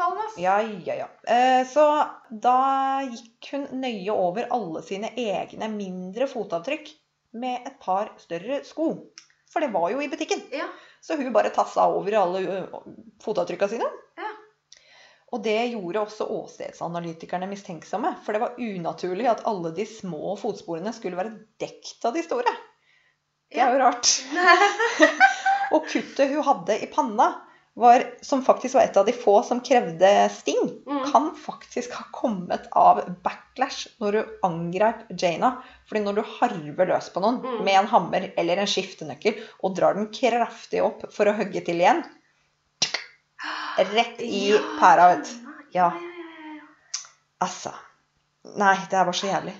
ass. 0.00 0.38
Ja, 0.38 0.60
ja, 0.62 0.94
ja. 0.94 1.08
Eh, 1.26 1.66
Så 1.68 1.84
da 2.30 3.02
gikk 3.06 3.50
hun 3.52 3.66
nøye 3.80 4.12
over 4.12 4.48
alle 4.50 4.82
sine 4.82 5.12
egne 5.16 5.68
mindre 5.72 6.26
fotavtrykk 6.30 6.90
med 7.36 7.66
et 7.66 7.78
par 7.80 8.12
større 8.18 8.62
sko. 8.64 8.90
For 9.52 9.60
det 9.64 9.72
var 9.72 9.90
jo 9.92 10.00
i 10.00 10.08
butikken. 10.08 10.42
Ja. 10.52 10.66
Så 11.00 11.16
hun 11.16 11.32
bare 11.32 11.52
tassa 11.54 11.86
over 11.88 12.12
alle 12.18 12.66
fotavtrykka 13.22 13.68
sine. 13.68 13.88
Ja. 14.18 14.32
Og 15.32 15.42
det 15.42 15.58
gjorde 15.72 16.00
også 16.04 16.26
åstedsanalytikerne 16.30 17.48
mistenksomme. 17.50 18.14
For 18.24 18.32
det 18.36 18.42
var 18.42 18.58
unaturlig 18.58 19.26
at 19.30 19.44
alle 19.46 19.72
de 19.74 19.86
små 19.88 20.36
fotsporene 20.40 20.92
skulle 20.94 21.18
være 21.18 21.34
dekt 21.60 22.04
av 22.06 22.14
de 22.14 22.22
store. 22.26 22.52
Det 23.52 23.62
er 23.62 23.74
jo 23.74 23.82
rart. 23.82 24.10
Og 25.74 25.86
kuttet 25.90 26.30
hun 26.30 26.44
hadde 26.46 26.78
i 26.82 26.88
panna, 26.92 27.30
var, 27.76 28.02
som 28.24 28.40
faktisk 28.44 28.74
var 28.78 28.86
et 28.86 28.96
av 28.96 29.04
de 29.06 29.12
få 29.12 29.42
som 29.44 29.60
krevde 29.60 30.08
sting, 30.32 30.70
Mm. 30.86 31.02
kan 31.12 31.26
faktisk 31.36 31.92
ha 31.92 32.04
kommet 32.12 32.68
av 32.72 33.02
backlash 33.22 33.88
når 34.00 34.12
du 34.12 34.38
angrep 34.48 35.02
Jana. 35.20 35.50
Fordi 35.88 36.00
når 36.04 36.14
du 36.14 36.22
harver 36.38 36.86
løs 36.88 37.10
på 37.12 37.20
noen 37.20 37.42
Mm. 37.42 37.64
med 37.64 37.74
en 37.82 37.86
hammer 37.92 38.32
eller 38.36 38.56
en 38.56 38.66
skiftenøkkel 38.66 39.36
og 39.62 39.76
drar 39.76 39.94
den 39.94 40.08
kraftig 40.08 40.82
opp 40.82 41.04
for 41.12 41.26
å 41.26 41.36
hogge 41.36 41.64
til 41.64 41.76
igjen 41.84 42.02
Rett 43.78 44.20
i 44.24 44.48
Ja, 44.54 44.58
pæra, 44.80 45.16
vet 45.16 45.34
Ja. 45.74 45.90
Altså. 47.42 47.74
Nei, 48.56 48.74
det 48.88 48.96
her 48.96 49.04
var 49.04 49.12
så 49.12 49.26
jævlig. 49.28 49.52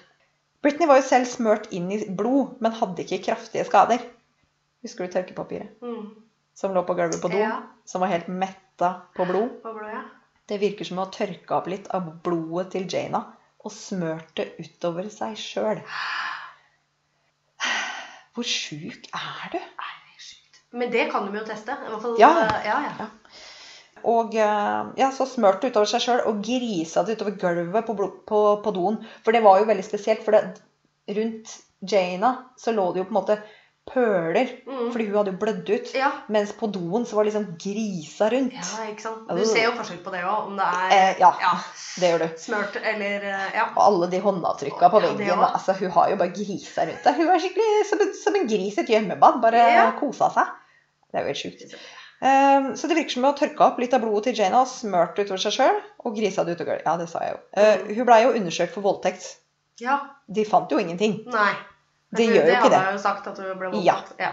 Britney 0.62 0.87
var 0.88 0.96
jo 0.96 1.02
selv 1.02 1.26
smørt 1.26 1.66
inn 1.70 1.90
i 1.92 1.98
blod, 2.09 2.57
men 2.62 2.72
hadde 2.72 3.05
ikke 3.05 3.22
kraftige 3.26 3.66
skader. 3.68 4.00
Husker 4.83 5.07
du 5.07 5.12
tørkepapiret 5.12 5.68
Mm. 5.83 6.14
Som 6.57 6.73
lå 6.75 6.83
på 6.88 6.97
gulvet 6.99 7.21
på 7.23 7.31
do? 7.33 7.40
Ja. 7.40 7.59
Som 7.87 8.03
var 8.05 8.12
helt 8.14 8.29
metta 8.33 8.92
på 9.16 9.27
blod? 9.29 9.59
På 9.62 9.75
blod 9.77 9.92
ja? 9.92 10.03
Det 10.49 10.61
virker 10.62 10.87
som 10.87 10.97
hun 10.99 11.05
har 11.07 11.12
tørka 11.14 11.57
opp 11.59 11.66
litt 11.71 11.88
av 11.95 12.07
blodet 12.25 12.71
til 12.77 12.87
Jana 12.90 13.25
og 13.66 13.73
smørt 13.75 14.31
det 14.38 14.53
utover 14.62 15.09
seg 15.11 15.35
sjøl. 15.40 15.81
Hvor 18.37 18.47
sjuk 18.47 19.09
er 19.16 19.53
du? 19.55 19.59
Men 20.77 20.90
det 20.92 21.07
kan 21.12 21.25
de 21.31 21.38
jo 21.38 21.45
teste. 21.47 21.73
Fall, 22.03 22.16
Ja. 22.21 22.29
eh, 22.45 22.66
ja, 22.66 22.79
ja. 22.99 23.07
Og 24.07 24.35
eh, 24.35 24.88
ja, 25.01 25.09
så 25.14 25.25
smørte 25.27 25.64
det 25.64 25.73
utover 25.73 25.88
seg 25.88 26.03
sjøl 26.05 26.21
og 26.29 26.42
grisa 26.45 27.03
det 27.07 27.16
utover 27.16 27.37
gulvet 27.40 27.87
på, 27.87 27.95
på, 28.29 28.40
på 28.62 28.73
doen. 28.77 28.99
For 29.25 29.33
det 29.33 29.42
var 29.47 29.59
jo 29.62 29.69
veldig 29.71 29.85
spesielt, 29.87 30.23
for 30.27 30.37
det, 30.37 30.61
rundt 31.16 31.55
Jana 31.81 32.33
så 32.61 32.75
lå 32.77 32.90
det 32.92 33.01
jo 33.03 33.07
på 33.09 33.14
en 33.14 33.21
måte 33.21 33.38
pøler, 33.87 34.49
Mm. 34.66 34.90
fordi 34.92 35.05
hun 35.07 35.16
hadde 35.16 35.33
jo 35.33 35.38
blødd 35.38 35.68
ut. 35.70 35.90
Ja. 35.94 36.11
Mens 36.29 36.53
på 36.53 36.66
doen 36.72 37.05
så 37.07 37.14
var 37.16 37.25
det 37.25 37.33
liksom 37.33 37.57
grisa 37.62 38.29
rundt. 38.33 38.53
ja, 38.53 38.87
ikke 38.90 39.03
sant. 39.05 39.29
Du 39.29 39.44
ser 39.46 39.64
jo 39.64 39.72
forskjell 39.79 40.01
på 40.05 40.11
det 40.12 40.22
òg, 40.25 40.46
om 40.51 40.57
det 40.57 40.66
er 40.66 40.90
Eh, 40.96 41.20
ja, 41.20 41.31
ja, 41.40 41.53
det 42.01 42.11
gjør 42.11 42.18
du. 42.18 42.29
smørt 42.37 42.77
eller 42.83 43.25
eh, 43.25 43.55
Ja. 43.55 43.66
Og 43.77 43.83
alle 43.87 44.11
de 44.11 44.20
håndavtrykka 44.20 44.90
på 44.90 45.01
veggen. 45.03 45.38
altså 45.38 45.72
Hun 45.79 45.90
har 45.90 46.09
jo 46.11 46.16
bare 46.16 46.33
grisa 46.35 46.85
rundt 46.87 47.05
der. 47.05 47.12
Hun 47.12 47.29
er 47.29 47.38
skikkelig 47.38 47.87
som 47.90 48.01
en, 48.01 48.14
som 48.14 48.35
en 48.35 48.46
gris 48.49 48.77
i 48.79 48.81
et 48.81 48.88
gjemmebad. 48.88 49.40
Bare 49.40 49.55
Ja. 49.72 49.92
kosa 50.01 50.31
seg. 50.31 50.46
Det 51.12 51.20
er 51.20 51.20
jo 51.20 51.27
helt 51.27 51.37
sjukt. 51.38 51.75
Um, 52.18 52.72
så 52.77 52.88
det 52.88 52.96
virker 52.96 53.11
som 53.12 53.22
hun 53.25 53.33
har 53.35 53.38
tørka 53.38 53.61
opp 53.66 53.79
litt 53.79 53.92
av 53.94 54.01
blodet 54.01 54.25
til 54.25 54.35
Jana 54.35 54.62
og 54.62 54.66
smørt 54.68 55.14
det 55.16 55.27
utover 55.27 55.38
seg 55.38 55.53
sjøl. 55.53 55.81
Og 56.05 56.16
grisa 56.16 56.44
det 56.44 56.57
utover 56.59 56.81
Ja, 56.85 56.96
det 56.96 57.09
sa 57.09 57.20
jeg 57.20 57.37
jo. 57.37 57.38
Uh, 57.57 57.94
hun 57.94 58.07
blei 58.07 58.22
jo 58.25 58.33
undersøkt 58.33 58.72
for 58.72 58.81
voldtekt. 58.83 59.37
ja. 59.81 60.01
De 60.29 60.44
fant 60.44 60.68
jo 60.70 60.79
ingenting. 60.79 61.22
Nei. 61.27 61.53
Det 62.16 62.26
gjør 62.29 62.46
jo 62.46 62.55
ikke 62.57 62.70
det. 62.70 62.79
hadde 62.79 62.85
jeg 62.90 62.96
jo 62.98 63.02
sagt 63.02 63.26
at 63.31 63.37
du 63.40 63.42
ble 63.55 63.70
voldtatt. 63.72 64.14
Ja. 64.20 64.33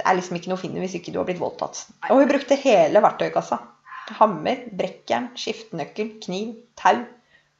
Det 0.00 0.06
er 0.06 0.16
liksom 0.16 0.36
ikke 0.38 0.48
noe 0.52 0.56
å 0.58 0.62
finne 0.62 0.80
hvis 0.80 0.94
ikke 0.96 1.12
du 1.12 1.18
har 1.20 1.26
blitt 1.28 1.40
voldtatt. 1.42 1.84
Og 2.10 2.20
hun 2.22 2.28
brukte 2.30 2.56
hele 2.62 3.02
verktøykassa. 3.04 3.58
Hammer, 4.18 4.62
brekkjern, 4.74 5.30
skiftenøkkel, 5.38 6.16
kniv, 6.24 6.54
tau 6.80 7.04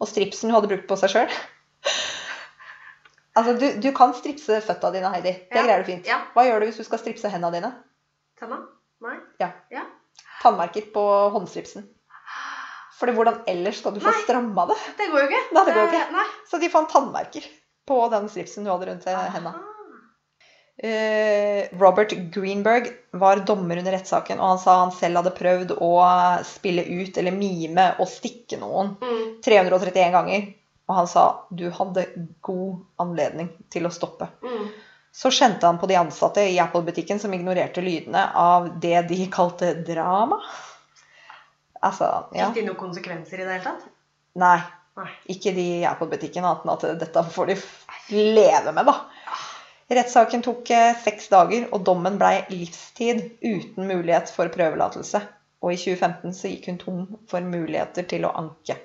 og 0.00 0.08
stripsen 0.08 0.48
hun 0.50 0.56
hadde 0.56 0.70
brukt 0.72 0.86
på 0.88 0.96
seg 0.98 1.12
sjøl. 1.12 1.34
Altså, 3.38 3.52
du, 3.60 3.66
du 3.80 3.90
kan 3.96 4.10
stripse 4.16 4.56
føtta 4.66 4.90
dine, 4.94 5.10
Heidi. 5.14 5.32
Det 5.52 5.54
Ja. 5.60 5.62
greier 5.62 5.84
du 5.84 5.86
fint. 5.92 6.08
Ja. 6.08 6.18
Hva 6.34 6.44
gjør 6.48 6.60
du 6.64 6.66
hvis 6.70 6.80
du 6.80 6.84
skal 6.88 6.98
stripse 6.98 7.30
hendene 7.30 7.52
dine? 7.60 7.70
Tanna? 8.40 8.58
Nei? 9.04 9.16
Tannmerker 10.42 10.88
på 10.94 11.04
håndstripsen. 11.36 11.86
Fordi 13.00 13.14
hvordan 13.16 13.38
ellers 13.48 13.78
skal 13.80 13.94
du 13.94 14.00
få 14.02 14.10
Nei. 14.10 14.22
stramma 14.26 14.66
det? 14.68 14.76
Det 14.98 15.06
går 15.12 15.22
jo 15.22 15.28
ikke. 15.30 15.42
Nei, 15.56 15.64
det 15.68 15.74
går 15.76 15.86
ikke. 15.92 16.02
Nei. 16.16 16.24
Så 16.50 16.60
de 16.60 16.68
fant 16.72 16.90
tannmerker 16.92 17.46
på 17.90 17.98
den 18.12 18.30
stripsen 18.30 18.64
du 18.64 18.70
hadde 18.70 18.86
rundt 18.92 19.10
hendene. 19.10 19.52
Ah. 19.56 19.66
Eh, 20.80 21.66
Robert 21.76 22.14
Greenberg 22.32 22.86
var 23.10 23.42
dommer 23.44 23.76
under 23.82 23.92
rettssaken, 23.92 24.38
og 24.40 24.54
han 24.54 24.60
sa 24.62 24.76
han 24.80 24.92
selv 24.96 25.20
hadde 25.20 25.34
prøvd 25.36 25.74
å 25.76 25.90
spille 26.48 26.86
ut 26.88 27.18
eller 27.20 27.36
mime 27.36 27.90
og 28.00 28.08
stikke 28.08 28.56
noen 28.62 28.94
Mm. 29.02 29.42
331 29.44 30.14
ganger. 30.14 30.46
Og 30.88 30.96
han 30.96 31.06
sa 31.06 31.24
du 31.54 31.68
hadde 31.70 32.06
god 32.42 32.80
anledning 32.98 33.52
til 33.70 33.86
å 33.86 33.92
stoppe. 33.94 34.26
Mm. 34.42 34.70
Så 35.12 35.30
skjente 35.30 35.66
han 35.66 35.78
på 35.78 35.86
de 35.90 35.98
ansatte 36.00 36.42
i 36.48 36.58
Apple-butikken 36.62 37.20
som 37.20 37.34
ignorerte 37.34 37.82
lydene 37.84 38.24
av 38.34 38.80
det 38.80 39.02
de 39.10 39.26
kalte 39.30 39.74
drama. 39.86 40.40
Altså, 41.82 42.08
ja. 42.34 42.48
Fikk 42.50 42.62
de 42.62 42.66
noen 42.70 42.80
konsekvenser 42.80 43.40
i 43.40 43.44
det 43.44 43.52
hele 43.58 43.64
tatt? 43.64 43.86
Nei. 44.40 44.58
Ikke 45.30 45.52
de 45.56 45.66
jeg 45.82 45.98
på 45.98 46.08
butikken, 46.10 46.46
annet 46.46 46.64
enn 46.66 46.74
at 46.74 47.02
dette 47.02 47.24
får 47.34 47.52
de 47.52 47.56
leve 48.10 48.74
med, 48.76 48.90
da. 48.90 48.96
Rettssaken 49.90 50.42
tok 50.46 50.70
eh, 50.70 50.92
seks 51.02 51.28
dager, 51.32 51.66
og 51.74 51.82
dommen 51.86 52.18
blei 52.20 52.44
livstid 52.52 53.24
uten 53.42 53.88
mulighet 53.88 54.30
for 54.30 54.50
prøvelatelse. 54.54 55.22
Og 55.60 55.74
i 55.74 55.80
2015 55.80 56.36
så 56.36 56.52
gikk 56.52 56.68
hun 56.70 56.78
tom 56.80 57.00
for 57.30 57.44
muligheter 57.44 58.06
til 58.08 58.28
å 58.28 58.34
anke. 58.38 58.76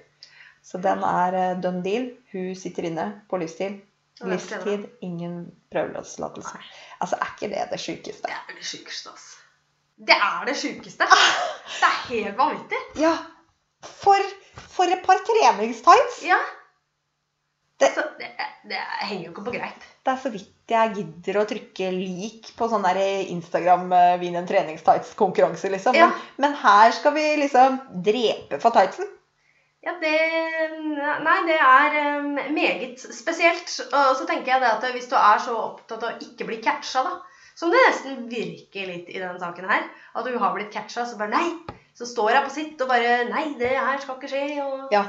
Så 0.66 0.82
den 0.82 1.06
er 1.06 1.38
eh, 1.38 1.52
done 1.62 1.84
deal. 1.86 2.10
Hun 2.34 2.56
sitter 2.58 2.90
inne 2.90 3.06
på 3.30 3.38
livstid. 3.42 3.78
Livstid, 4.26 4.88
ingen 5.06 5.52
prøveløslatelse. 5.74 6.58
Altså, 7.04 7.20
er 7.20 7.34
ikke 7.36 7.52
det 7.54 7.68
det 7.74 7.80
sjukeste? 7.84 8.32
Det 8.32 8.34
er 8.34 8.58
det 8.58 8.66
sjukeste, 8.66 9.14
altså. 9.14 9.32
Det 9.96 10.16
er 10.16 10.48
det 10.50 10.56
sjukeste. 10.60 11.06
Det 11.06 11.88
er 11.88 12.00
helt 12.10 12.38
vanvittig. 12.40 12.82
Ja. 13.00 13.14
For, 13.86 14.26
for 14.76 14.92
et 14.92 15.02
par 15.06 15.22
treningstights. 15.28 16.22
Ja. 16.28 16.40
Det- 17.80 17.90
Altså, 17.90 18.06
det, 18.20 18.30
det 18.72 18.78
henger 19.10 19.26
jo 19.26 19.32
ikke 19.34 19.46
på 19.50 19.54
greip. 19.58 19.82
Det 20.06 20.14
er 20.14 20.20
så 20.22 20.30
vidt 20.32 20.52
jeg 20.72 20.94
gidder 20.96 21.38
å 21.42 21.48
trykke 21.50 21.90
lik 21.94 22.48
på 22.58 22.68
sånn 22.72 22.86
der 22.88 22.98
Instagram 23.30 23.92
eh, 23.94 24.14
vinn 24.22 24.38
en 24.40 24.48
treningstights-konkurranse, 24.50 25.70
liksom. 25.74 25.98
Ja. 25.98 26.08
Men, 26.08 26.24
men 26.46 26.56
her 26.62 26.94
skal 26.96 27.14
vi 27.18 27.26
liksom 27.44 27.76
drepe 28.06 28.62
for 28.64 28.74
tightsen. 28.74 29.12
Ja, 29.86 29.94
det 30.02 30.16
Nei, 31.22 31.36
det 31.46 31.58
er 31.62 31.96
um, 32.18 32.32
meget 32.56 33.04
spesielt. 33.14 33.68
Og 33.94 34.16
så 34.18 34.26
tenker 34.26 34.56
jeg 34.56 34.64
det 34.64 34.72
at 34.72 34.88
hvis 34.96 35.10
du 35.12 35.14
er 35.20 35.44
så 35.44 35.54
opptatt 35.68 36.02
av 36.08 36.16
å 36.16 36.24
ikke 36.26 36.48
bli 36.50 36.58
catcha, 36.64 37.04
da, 37.06 37.20
som 37.56 37.70
det 37.72 37.84
nesten 37.86 38.24
virker 38.32 38.88
litt 38.90 39.12
i 39.14 39.20
denne 39.22 39.38
saken 39.40 39.68
her, 39.70 39.86
at 40.16 40.26
du 40.26 40.34
har 40.42 40.56
blitt 40.56 40.74
catcha, 40.74 41.06
så 41.06 41.20
bare 41.20 41.36
nei. 41.36 41.52
Så 41.96 42.08
står 42.10 42.34
jeg 42.34 42.44
på 42.44 42.52
sitt 42.52 42.82
og 42.84 42.90
bare 42.92 43.12
Nei, 43.30 43.46
det 43.60 43.72
her 43.72 44.00
skal 44.04 44.18
ikke 44.20 44.28
skje. 44.32 44.44
Og... 44.66 44.90
Ja, 44.92 45.06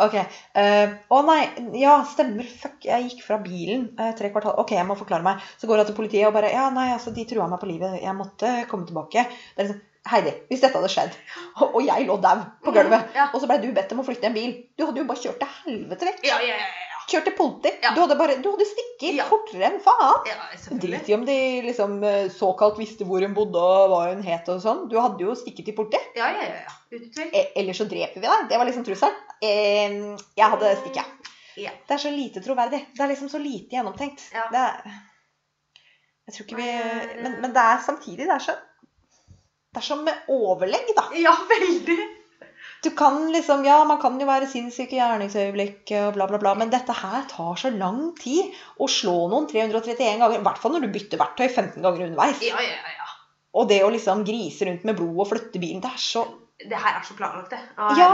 ok. 0.00 0.14
Uh, 0.56 0.94
Å 1.12 1.20
nei, 1.28 1.40
ja, 1.76 1.98
stemmer. 2.08 2.48
Fuck, 2.62 2.78
jeg 2.88 3.10
gikk 3.10 3.20
fra 3.26 3.36
bilen 3.42 3.90
uh, 4.00 4.10
tre 4.16 4.30
kvartal. 4.32 4.56
Ok, 4.62 4.72
jeg 4.78 4.88
må 4.88 4.96
forklare 4.96 5.26
meg. 5.26 5.44
Så 5.60 5.68
går 5.68 5.82
jeg 5.82 5.90
til 5.90 5.98
politiet 6.00 6.28
og 6.30 6.36
bare 6.38 6.52
Ja, 6.54 6.70
nei, 6.72 6.88
altså, 6.96 7.12
de 7.12 7.26
trua 7.28 7.50
meg 7.52 7.60
på 7.60 7.68
livet. 7.68 7.98
Jeg 8.00 8.16
måtte 8.16 8.54
komme 8.70 8.88
tilbake. 8.88 9.26
Det 9.52 9.60
er 9.60 9.68
liksom 9.68 9.88
Heidi, 10.10 10.32
hvis 10.48 10.58
dette 10.64 10.74
hadde 10.74 10.88
skjedd, 10.90 11.12
og 11.62 11.76
og 11.78 11.84
jeg 11.86 12.08
lå 12.08 12.16
dau 12.18 12.40
på 12.66 12.72
gulvet, 12.74 13.12
Ja. 13.14 13.28
og 13.30 13.38
så 13.38 13.46
blei 13.46 13.60
du 13.62 13.68
bedt 13.70 13.92
om 13.94 14.00
å 14.02 14.04
flytte 14.08 14.26
i 14.26 14.30
en 14.32 14.34
bil 14.34 14.56
Du 14.74 14.82
hadde 14.88 14.98
jo 14.98 15.04
bare 15.06 15.22
kjørt 15.22 15.38
til 15.38 15.52
helvete 15.60 16.08
vekk. 16.08 16.24
Ja, 16.26 16.40
ja, 16.42 16.56
ja. 16.58 16.91
Ja. 17.02 17.08
Kjørt 17.12 17.24
til 17.28 17.34
politi. 17.36 17.72
Ja. 17.82 17.90
Du 17.96 18.00
hadde 18.04 18.16
bare 18.16 18.36
Du 18.42 18.50
hadde 18.52 18.66
stikket 18.68 19.16
Ja. 19.18 19.24
fortere 19.28 19.66
enn 19.68 19.80
faen. 19.82 20.26
ja. 20.30 20.36
Drit 20.82 21.08
i 21.10 21.14
om 21.14 21.24
de 21.26 21.36
liksom 21.66 21.96
eh, 22.04 22.28
såkalt 22.30 22.78
visste 22.78 23.04
hvor 23.08 23.20
hun 23.26 23.34
bodde 23.34 23.58
og 23.60 23.90
hva 23.92 24.00
hun 24.14 24.22
het 24.22 24.48
og 24.48 24.60
sånn. 24.62 24.88
Du 24.88 24.96
hadde 25.00 25.20
jo 25.24 25.34
stikket 25.34 25.66
til 25.68 25.74
politi. 25.76 25.98
Ja, 26.16 26.30
ja, 26.30 26.46
ja. 26.46 26.62
ja. 26.66 26.76
Uten 26.92 27.10
tvil. 27.12 27.30
Eh, 27.34 27.52
Ellers 27.56 27.78
så 27.82 27.88
dreper 27.90 28.20
vi 28.20 28.26
deg. 28.26 28.48
Det 28.48 28.58
var 28.60 28.68
liksom 28.70 28.84
trusselen. 28.86 29.14
Eh, 29.42 29.98
jeg 30.38 30.50
hadde 30.54 30.74
stikket. 30.84 31.30
Ja. 31.60 31.70
Det 31.88 31.94
er 31.98 32.00
så 32.06 32.10
lite 32.14 32.40
troverdig. 32.40 32.86
Det 32.96 33.02
er 33.04 33.10
liksom 33.12 33.28
så 33.28 33.38
lite 33.42 33.76
gjennomtenkt. 33.76 34.22
Ja. 34.32 34.46
Det 34.52 34.62
er, 34.62 35.00
jeg 36.28 36.34
tror 36.36 36.46
ikke 36.46 36.60
vi 36.62 37.22
men, 37.26 37.40
men 37.42 37.52
det 37.52 37.60
er 37.66 37.80
samtidig 37.82 38.28
Det 38.28 38.34
er 38.36 38.44
så 38.44 38.54
Det 39.74 39.80
er 39.80 39.84
som 39.84 40.04
med 40.04 40.28
overlegg, 40.30 40.92
da. 40.96 41.08
Ja, 41.18 41.32
veldig. 41.48 41.98
Du 42.82 42.90
kan 42.98 43.32
liksom 43.32 43.64
Ja, 43.64 43.84
man 43.86 44.00
kan 44.02 44.18
jo 44.20 44.26
være 44.26 44.48
sinnssyk 44.50 44.92
i 44.92 44.98
gjerningsøyeblikk 44.98 45.92
og 46.00 46.16
bla, 46.16 46.26
bla, 46.30 46.40
bla, 46.42 46.54
men 46.58 46.72
dette 46.72 46.94
her 46.98 47.22
tar 47.30 47.58
så 47.60 47.70
lang 47.70 48.10
tid. 48.18 48.50
Å 48.82 48.88
slå 48.90 49.28
noen 49.30 49.46
331 49.50 50.18
ganger, 50.18 50.40
i 50.40 50.42
hvert 50.42 50.58
fall 50.58 50.74
når 50.74 50.86
du 50.86 50.92
bytter 50.96 51.22
verktøy 51.22 51.46
15 51.46 51.78
ganger 51.84 52.08
underveis. 52.08 52.42
Ja, 52.42 52.58
ja, 52.58 52.94
ja. 52.98 53.10
Og 53.52 53.68
det 53.68 53.82
å 53.84 53.90
liksom 53.92 54.24
grise 54.26 54.66
rundt 54.66 54.86
med 54.88 54.96
blod 54.98 55.18
og 55.22 55.28
flytte 55.30 55.60
bilen, 55.62 55.82
det 55.84 55.92
er 55.92 56.00
så 56.00 56.24
Det 56.62 56.78
her 56.78 56.94
er 56.98 57.02
så 57.02 57.14
planlagt, 57.18 57.50
det. 57.50 57.58
Ja. 57.98 58.10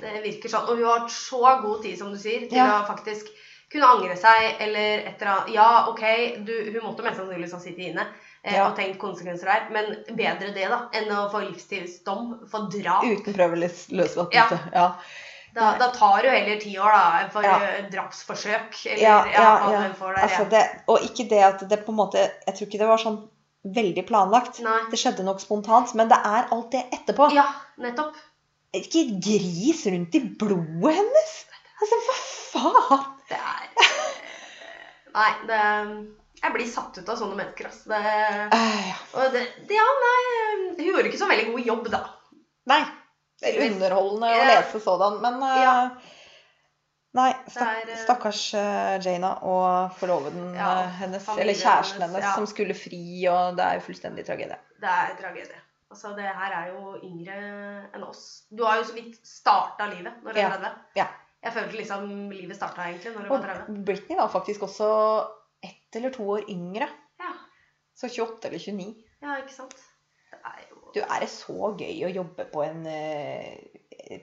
Det 0.00 0.22
virker 0.24 0.48
sånn. 0.48 0.68
Og 0.72 0.78
hun 0.80 0.86
har 0.88 1.08
så 1.12 1.40
god 1.60 1.82
tid, 1.84 1.98
som 1.98 2.12
du 2.12 2.18
sier, 2.18 2.48
til 2.48 2.56
Ja. 2.58 2.80
å 2.80 2.88
faktisk 2.88 3.28
kunne 3.70 3.86
angre 3.86 4.16
seg, 4.16 4.56
eller 4.60 5.04
et 5.06 5.20
eller 5.20 5.32
annet 5.32 5.54
Ja, 5.54 5.86
ok, 5.90 6.04
du, 6.44 6.54
hun 6.72 6.82
måtte 6.88 7.04
mest 7.04 7.20
sannsynlig 7.20 7.48
sitte 7.48 7.62
sittet 7.68 7.90
inne 7.92 8.06
Ja. 8.44 8.68
og 8.70 8.76
tenkt 8.78 8.96
konsekvenser 9.02 9.50
der, 9.50 9.66
men 9.74 9.90
bedre 10.16 10.52
det, 10.56 10.68
da, 10.72 10.78
enn 10.96 11.10
å 11.12 11.26
få 11.32 11.42
livstidsdom 11.44 12.30
for 12.48 12.70
drap. 12.72 13.04
uten 13.04 13.34
prøveløslatelse. 13.36 14.28
Ja. 14.32 14.46
Ja. 14.72 14.86
Da, 15.52 15.72
da 15.80 15.88
tar 15.92 16.22
du 16.22 16.28
heller 16.30 16.60
ti 16.62 16.76
år, 16.78 16.94
da, 16.94 17.28
for 17.34 17.42
Ja. 17.44 17.56
eh, 17.66 17.88
drapsforsøk, 17.90 18.78
eller 18.86 19.02
Ja, 19.02 19.18
ja, 19.26 19.42
ja, 19.42 19.50
hva 19.66 19.72
ja. 19.72 20.14
der. 20.14 20.22
Altså 20.22 20.44
det, 20.48 20.62
og 20.88 21.00
ikke 21.04 21.28
det 21.28 21.42
at 21.42 21.68
det 21.68 21.80
på 21.84 21.90
en 21.92 21.98
måte 21.98 22.22
Jeg 22.46 22.54
tror 22.54 22.66
ikke 22.68 22.78
det 22.78 22.88
var 22.88 23.02
sånn 23.02 23.18
veldig 23.64 24.06
planlagt. 24.08 24.60
Nei. 24.64 24.78
Det 24.90 24.96
skjedde 25.02 25.24
nok 25.26 25.40
spontant, 25.42 25.92
men 25.94 26.08
det 26.08 26.16
er 26.24 26.46
alt 26.54 26.70
det 26.72 26.86
etterpå. 26.96 27.28
Ja, 27.34 27.44
nettopp. 27.76 28.14
Ikke 28.72 29.02
gris 29.20 29.84
rundt 29.90 30.14
i 30.14 30.20
blodet 30.40 30.94
hennes! 30.96 31.34
Altså, 31.82 31.98
hva 32.06 32.16
faen? 32.54 33.04
Det 33.28 33.36
er 33.36 33.68
eh, 33.84 34.00
Nei, 35.12 35.30
det 35.50 35.60
Jeg 36.40 36.54
blir 36.54 36.68
satt 36.70 36.96
ut 36.96 37.10
av 37.12 37.18
sånne 37.20 37.36
mennesker, 37.36 37.68
ass. 37.68 37.82
Det, 37.90 37.98
uh, 38.00 38.86
ja. 38.88 38.96
og 39.18 39.34
det, 39.34 39.42
det, 39.68 39.76
ja, 39.76 39.88
nei, 40.04 40.22
hun 40.78 40.80
gjorde 40.86 41.10
ikke 41.10 41.20
så 41.20 41.28
veldig 41.28 41.50
god 41.50 41.68
jobb, 41.72 41.90
da. 41.92 42.00
Nei. 42.70 42.80
Det 43.40 43.52
er 43.54 43.70
underholdende 43.70 44.30
å 44.36 44.48
lese 44.50 44.80
sådan, 44.84 45.20
men 45.24 45.38
uh, 45.44 45.60
Ja. 45.64 45.76
Nei, 47.18 47.30
stak, 47.50 47.80
er, 47.80 47.88
eh, 47.90 47.98
stakkars 48.04 48.40
uh, 48.54 48.92
Jana 49.02 49.32
og 49.42 49.96
forloveden 49.98 50.52
Ja, 50.54 50.84
hennes, 51.00 51.24
eller 51.34 51.56
kjæresten 51.58 52.04
hennes, 52.04 52.22
ja. 52.22 52.36
som 52.38 52.46
skulle 52.46 52.76
fri, 52.78 53.00
og 53.26 53.56
det 53.58 53.64
er 53.66 53.80
jo 53.80 53.86
fullstendig 53.88 54.22
tragedie. 54.28 54.60
Det 54.78 54.92
er 54.92 55.16
tragedie. 55.18 55.58
Altså, 55.90 56.12
det 56.14 56.28
her 56.28 56.54
er 56.54 56.68
jo 56.70 56.94
yngre 57.02 57.40
enn 57.90 58.04
oss. 58.06 58.44
Du 58.46 58.62
har 58.62 58.78
jo 58.78 58.86
så 58.86 58.94
vidt 58.94 59.18
starta 59.26 59.88
livet 59.90 60.22
når 60.22 60.36
du 60.36 60.38
er 60.38 60.44
Ja, 60.44 60.52
30. 60.54 60.78
ja. 61.00 61.08
Jeg 61.40 61.56
følte 61.56 61.78
liksom 61.80 62.06
livet 62.30 62.58
starta 62.60 62.86
egentlig 62.86 63.14
når 63.16 63.26
du 63.26 63.32
var 63.32 63.38
Og 63.38 63.44
30. 63.66 63.84
Britney 63.88 64.18
var 64.20 64.30
faktisk 64.30 64.68
også 64.68 64.90
ett 65.90 65.96
eller 65.96 66.10
to 66.10 66.24
år 66.30 66.50
yngre. 66.50 66.88
Ja, 67.18 67.32
Så 67.94 68.08
28 68.08 68.48
eller 68.48 68.58
29. 68.58 68.94
ja 69.20 69.38
ikke 69.38 69.52
sant? 69.52 69.76
Det 70.30 70.38
er 70.44 70.60
jo 70.70 70.76
Du, 70.94 71.00
er 71.00 71.20
det 71.20 71.28
så 71.30 71.70
gøy 71.78 72.04
å 72.06 72.14
jobbe 72.14 72.46
på 72.50 72.62
en 72.64 72.86
eh, 72.86 73.58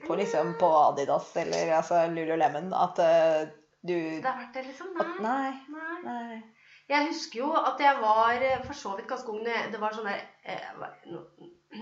på, 0.06 0.16
liksom, 0.16 0.54
på 0.60 0.68
Adidas 0.68 1.36
eller 1.36 1.72
altså, 1.76 2.06
Lululemon 2.12 2.72
at 2.76 2.98
eh, 2.98 3.48
du 3.80 3.94
Det 3.94 4.24
har 4.26 4.40
vært 4.40 4.54
det, 4.54 4.64
liksom? 4.66 4.94
at, 5.00 5.20
Nei. 5.20 5.52
Nei. 5.68 5.98
nei. 6.04 6.22
nei. 6.28 6.40
Jeg 6.88 7.10
husker 7.10 7.42
jo 7.42 7.52
at 7.52 7.80
jeg 7.80 8.00
var 8.00 8.42
eh, 8.42 8.62
for 8.64 8.76
så 8.76 8.94
vidt 8.96 9.08
ganske 9.08 9.28
ung. 9.32 9.44
Det 9.44 9.80
var 9.80 9.92
sånn 9.92 10.08
der 10.08 10.24
eh, 10.48 10.64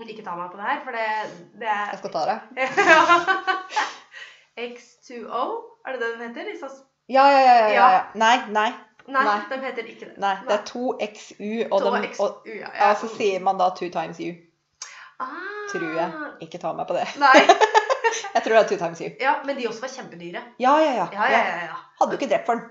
Ikke 0.03 0.25
ta 0.25 0.35
meg 0.35 0.51
på 0.51 0.59
det 0.59 0.67
her, 0.67 0.81
for 0.83 0.91
det, 0.95 1.07
det 1.63 1.71
er 1.71 1.93
Jeg 1.93 2.01
skal 2.03 2.13
ta 2.17 2.25
det. 2.27 2.37
X2O, 4.67 5.43
er 5.85 5.95
det 5.95 6.01
det 6.01 6.11
den 6.19 6.35
heter? 6.35 6.51
Ja, 7.07 7.23
ja. 7.31 7.39
ja, 7.39 7.55
ja. 7.55 7.67
Ja. 7.71 7.87
ja. 7.95 8.03
Nei, 8.19 8.35
nei. 8.51 8.69
Nei, 9.07 9.23
Nei. 9.23 9.37
de 9.49 9.57
heter 9.63 9.85
ikke 9.87 10.05
det. 10.09 10.17
nei. 10.19 10.33
Det 10.47 10.53
er 10.57 10.63
2XU, 10.67 11.51
og, 11.71 11.85
de, 11.85 12.09
og 12.19 12.47
ja, 12.51 12.71
ja, 12.75 12.89
så 12.99 13.07
sier 13.13 13.39
man 13.43 13.59
da 13.61 13.69
2 13.77 13.87
times 13.93 14.19
U. 14.19 14.31
Ah. 15.23 15.29
Tror 15.71 15.85
jeg. 15.97 16.09
Ikke 16.45 16.59
ta 16.61 16.73
meg 16.75 16.87
på 16.89 16.97
det. 16.97 17.05
Nei. 17.21 17.35
Jeg 18.35 18.43
tror 18.43 18.53
det 18.53 18.59
er 18.63 18.67
2 18.73 18.77
times 18.81 19.01
U. 19.01 19.07
Ja, 19.21 19.35
men 19.45 19.57
de 19.57 19.67
også 19.69 19.81
var 19.85 19.93
kjempedyre. 19.93 20.41
Ja, 20.61 20.73
ja, 20.83 20.91
ja. 20.99 21.07
Ja, 21.13 21.29
ja, 21.31 21.39
ja. 21.47 21.61
ja. 21.71 21.77
Hadde 22.01 22.11
du 22.11 22.17
ikke 22.19 22.29
drept 22.33 22.45
for 22.49 22.59
den. 22.59 22.67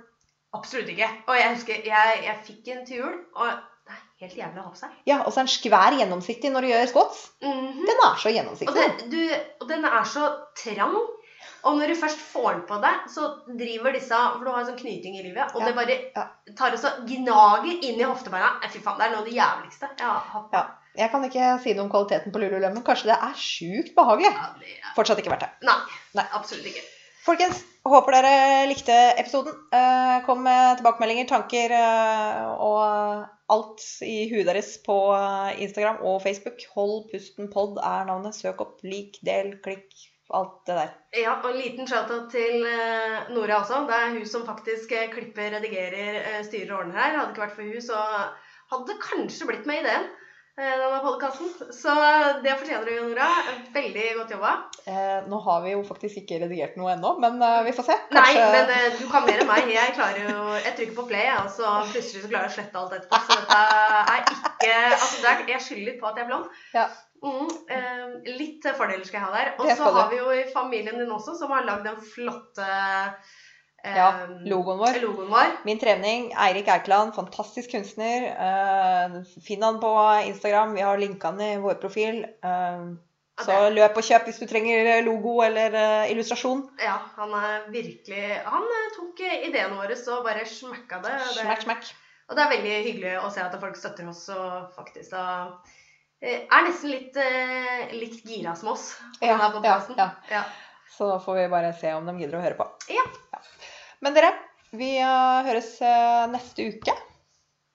Absolutt 0.57 0.89
ikke. 0.93 1.09
Og 1.27 1.37
jeg 1.37 1.49
husker 1.57 1.81
jeg, 1.85 2.21
jeg 2.25 2.37
fikk 2.47 2.69
en 2.73 2.85
til 2.87 3.01
jul, 3.03 3.17
og 3.37 3.49
det 3.87 3.93
er 3.97 4.05
helt 4.25 4.37
jævlig 4.39 4.61
å 4.63 4.65
ha 4.69 4.71
på 4.73 4.79
seg. 4.81 4.95
Ja, 5.09 5.19
Og 5.27 5.33
så 5.33 5.41
er 5.43 5.49
den 5.49 5.53
skvær 5.53 5.97
gjennomsiktig 5.99 6.53
når 6.55 6.65
du 6.65 6.71
gjør 6.71 6.87
squats. 6.93 7.25
Mhm. 7.45 7.83
Den 7.89 8.01
er 8.07 8.17
så 8.23 8.31
og, 8.31 8.37
gjennomsiktig. 8.39 8.77
det, 8.77 9.11
du, 9.13 9.21
og 9.61 9.69
den 9.73 9.85
er 9.91 10.09
så 10.13 10.31
trang. 10.63 10.97
Og 11.67 11.77
når 11.81 11.91
du 11.93 11.97
først 11.99 12.21
får 12.33 12.49
den 12.53 12.65
på 12.69 12.77
deg, 12.85 13.05
så 13.11 13.27
driver 13.59 13.95
disse 13.97 14.15
For 14.37 14.45
du 14.47 14.51
har 14.53 14.61
en 14.63 14.69
sånn 14.71 14.79
knyting 14.81 15.17
i 15.19 15.23
livet, 15.27 15.53
og 15.55 15.61
Ja, 15.63 15.67
det 15.69 15.75
bare 15.79 15.97
ja. 16.15 16.25
tar 16.59 16.75
og 16.77 16.81
så 16.83 16.93
gnager 17.09 17.73
inn 17.83 18.01
i 18.01 18.07
hoftebeina. 18.07 18.53
Fy 18.71 18.79
faen, 18.85 18.99
det 19.01 19.07
er 19.09 19.15
noe 19.17 19.23
av 19.25 19.31
det 19.31 19.35
jævligste 19.37 19.89
jeg 19.99 20.07
har 20.07 20.27
hatt. 20.35 20.53
Ja. 20.55 20.65
Jeg 20.97 21.11
kan 21.13 21.25
ikke 21.27 21.49
si 21.61 21.75
noe 21.77 21.85
om 21.85 21.91
kvaliteten 21.93 22.33
på 22.33 22.41
Lululemon. 22.41 22.85
Kanskje 22.87 23.11
det 23.11 23.17
er 23.21 23.35
sjukt 23.37 23.91
behagelig. 23.99 24.31
Ja, 24.33 24.47
det 24.63 24.71
er, 24.79 24.93
Fortsatt 24.97 25.19
ikke 25.21 25.35
verdt 25.35 25.45
det. 25.45 25.51
nei, 25.69 25.75
Nei. 26.17 26.25
absolutt 26.39 26.71
ikke. 26.71 26.85
Folkens, 27.27 27.59
håper 27.85 28.15
dere 28.15 28.67
likte 28.71 28.95
episoden. 29.19 29.53
Eh, 29.75 30.17
Kom 30.25 30.45
med 30.47 30.79
tilbakemeldinger, 30.79 31.27
tanker 31.29 31.75
eh, 31.75 32.45
og 32.63 33.27
alt 33.53 33.83
i 34.07 34.29
huet 34.31 34.47
deres 34.47 34.77
på 34.87 34.97
eh, 35.19 35.61
Instagram 35.67 35.99
og 36.07 36.23
Facebook. 36.23 36.63
Hold 36.79 37.11
pusten 37.11 37.51
pod 37.53 37.77
er 37.83 38.07
navnet. 38.09 38.39
Søk 38.39 38.63
opp, 38.63 38.79
lik, 38.87 39.19
del, 39.27 39.57
klikk. 39.67 39.91
Alt 40.35 40.67
det 40.67 40.75
der. 40.75 40.93
Ja, 41.15 41.37
og 41.39 41.53
en 41.53 41.61
liten 41.61 41.87
shout-out 41.87 42.31
til 42.33 42.65
eh, 42.67 43.29
Nora 43.31 43.61
også. 43.61 43.85
Det 43.87 43.95
er 43.95 44.15
hun 44.17 44.27
som 44.27 44.47
faktisk 44.47 44.93
eh, 44.93 45.09
klipper, 45.13 45.55
redigerer, 45.55 46.19
eh, 46.19 46.45
styrer 46.47 46.73
og 46.75 46.81
ordner 46.81 46.99
her. 46.99 47.15
Hadde 47.15 47.29
det 47.29 47.37
ikke 47.37 47.45
vært 47.45 47.59
for 47.59 47.69
hun, 47.71 47.85
så 47.85 48.01
hadde 48.73 48.89
det 48.91 49.05
kanskje 49.05 49.51
blitt 49.53 49.69
med 49.71 49.85
ideen. 49.85 50.09
Denne 50.57 50.99
podcasten. 51.05 51.51
Så 51.77 51.95
det 52.43 52.55
fortjener 52.57 52.89
du, 52.89 52.93
Nora. 53.11 53.29
Veldig 53.75 54.05
godt 54.17 54.31
jobba. 54.33 54.53
Eh, 54.89 55.27
nå 55.29 55.41
har 55.47 55.63
vi 55.67 55.75
jo 55.77 55.83
faktisk 55.87 56.23
ikke 56.23 56.41
redigert 56.47 56.79
noe 56.81 56.95
ennå, 56.97 57.11
men 57.23 57.37
vi 57.69 57.75
får 57.77 57.91
se. 57.91 57.99
Nei, 58.17 58.31
men 58.41 58.73
du 58.97 59.05
kan 59.13 59.27
mer 59.29 59.45
enn 59.45 59.51
meg. 59.53 59.69
Jeg 59.71 59.95
klarer 59.99 60.25
jo 60.27 60.47
Jeg 60.57 60.73
trykker 60.79 60.97
på 60.97 61.07
play, 61.13 61.29
og 61.37 61.53
så 61.53 61.77
plutselig 61.93 62.25
så 62.25 62.33
klarer 62.33 62.49
jeg 62.49 62.55
å 62.55 62.59
slette 62.59 62.83
alt 62.83 62.97
etterpå. 62.99 63.21
Så 63.29 63.39
dette 63.45 63.61
er 64.01 64.25
ikke 64.25 64.47
Altså, 64.67 65.21
er, 65.29 65.45
jeg 65.53 65.63
skylder 65.63 65.93
litt 65.93 66.01
på 66.01 66.09
at 66.09 66.17
jeg 66.19 66.27
er 66.27 66.33
blond. 66.33 66.49
Ja. 66.75 66.89
Mm, 67.23 67.49
eh, 67.73 68.35
litt 68.37 68.67
fordeler 68.77 69.05
skal 69.07 69.21
jeg 69.21 69.27
ha 69.27 69.33
der. 69.37 69.53
Og 69.59 69.71
så 69.79 69.93
har 69.97 70.11
vi 70.13 70.19
jo 70.21 70.31
i 70.35 70.45
familien 70.53 70.99
din 71.01 71.11
også, 71.15 71.37
som 71.39 71.51
har 71.55 71.65
lagd 71.67 71.87
den 71.89 71.97
flotte 72.05 72.67
eh, 72.67 73.97
Ja, 73.97 74.11
logoen 74.45 74.79
vår. 74.83 75.01
logoen 75.05 75.31
vår. 75.31 75.57
Min 75.65 75.79
trening, 75.79 76.29
Eirik 76.35 76.69
Eikeland, 76.69 77.15
fantastisk 77.15 77.71
kunstner. 77.73 78.29
Eh, 78.35 79.19
finn 79.47 79.63
han 79.63 79.81
på 79.81 79.91
Instagram. 80.27 80.75
Vi 80.75 80.85
har 80.87 80.99
linka 80.99 81.33
han 81.33 81.41
i 81.41 81.57
vår 81.63 81.81
profil. 81.83 82.25
Eh, 82.43 82.87
Ja, 83.37 83.45
så 83.45 83.57
løp 83.69 83.99
og 84.01 84.05
kjøp 84.07 84.25
hvis 84.31 84.39
du 84.41 84.47
trenger 84.49 85.03
logo 85.05 85.43
eller 85.45 85.75
eh, 85.77 86.11
illustrasjon. 86.15 86.63
Ja, 86.81 86.95
han 87.19 87.35
er 87.37 87.67
virkelig 87.69 88.23
Han 88.47 88.65
eh, 88.65 88.87
tok 88.97 89.21
eh, 89.21 89.43
ideene 89.51 89.77
våre 89.77 89.93
og 89.93 90.23
bare 90.25 90.47
smekka 90.49 91.03
det. 91.05 91.19
Smack, 91.35 91.67
smack. 91.67 91.91
Og 92.31 92.39
det 92.39 92.43
er 92.47 92.55
veldig 92.55 92.79
hyggelig 92.87 93.13
å 93.21 93.29
se 93.35 93.43
at 93.45 93.59
folk 93.61 93.77
støtter 93.77 94.09
oss 94.09 94.23
og 94.33 94.73
faktisk 94.79 95.13
da 95.13 95.27
eh, 95.37 95.75
er 96.23 96.65
nesten 96.65 96.91
litt, 96.91 97.17
eh, 97.21 97.93
litt 97.93 98.23
gira 98.25 98.55
som 98.57 98.73
oss. 98.73 98.87
Ja, 99.21 99.37
Ja, 99.63 99.81
ja, 99.97 100.11
ja. 100.31 100.45
Så 100.97 101.09
da 101.11 101.19
får 101.21 101.35
vi 101.43 101.49
bare 101.53 101.73
se 101.77 101.93
om 101.95 102.07
de 102.07 102.17
gidder 102.19 102.39
å 102.39 102.45
høre 102.45 102.57
på. 102.57 102.69
Ja. 102.89 103.05
Men 104.01 104.17
dere, 104.17 104.33
vi 104.73 104.95
eh, 104.99 105.49
høres 105.51 105.75
eh, 105.83 106.27
neste 106.33 106.71
uke. 106.73 106.97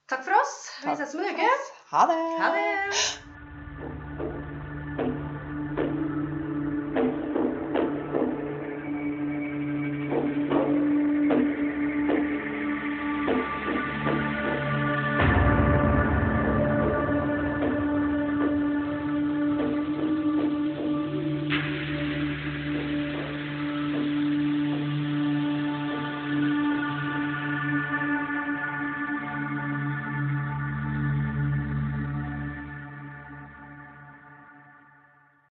Takk 0.10 0.24
for 0.26 0.40
oss. 0.42 0.56
Vi 0.84 0.96
ses 0.96 1.14
om 1.16 1.22
en 1.24 1.36
uke. 1.36 1.52
Ha 1.92 2.08
det. 2.10 2.22
Ha 2.42 2.56
det. 2.58 3.31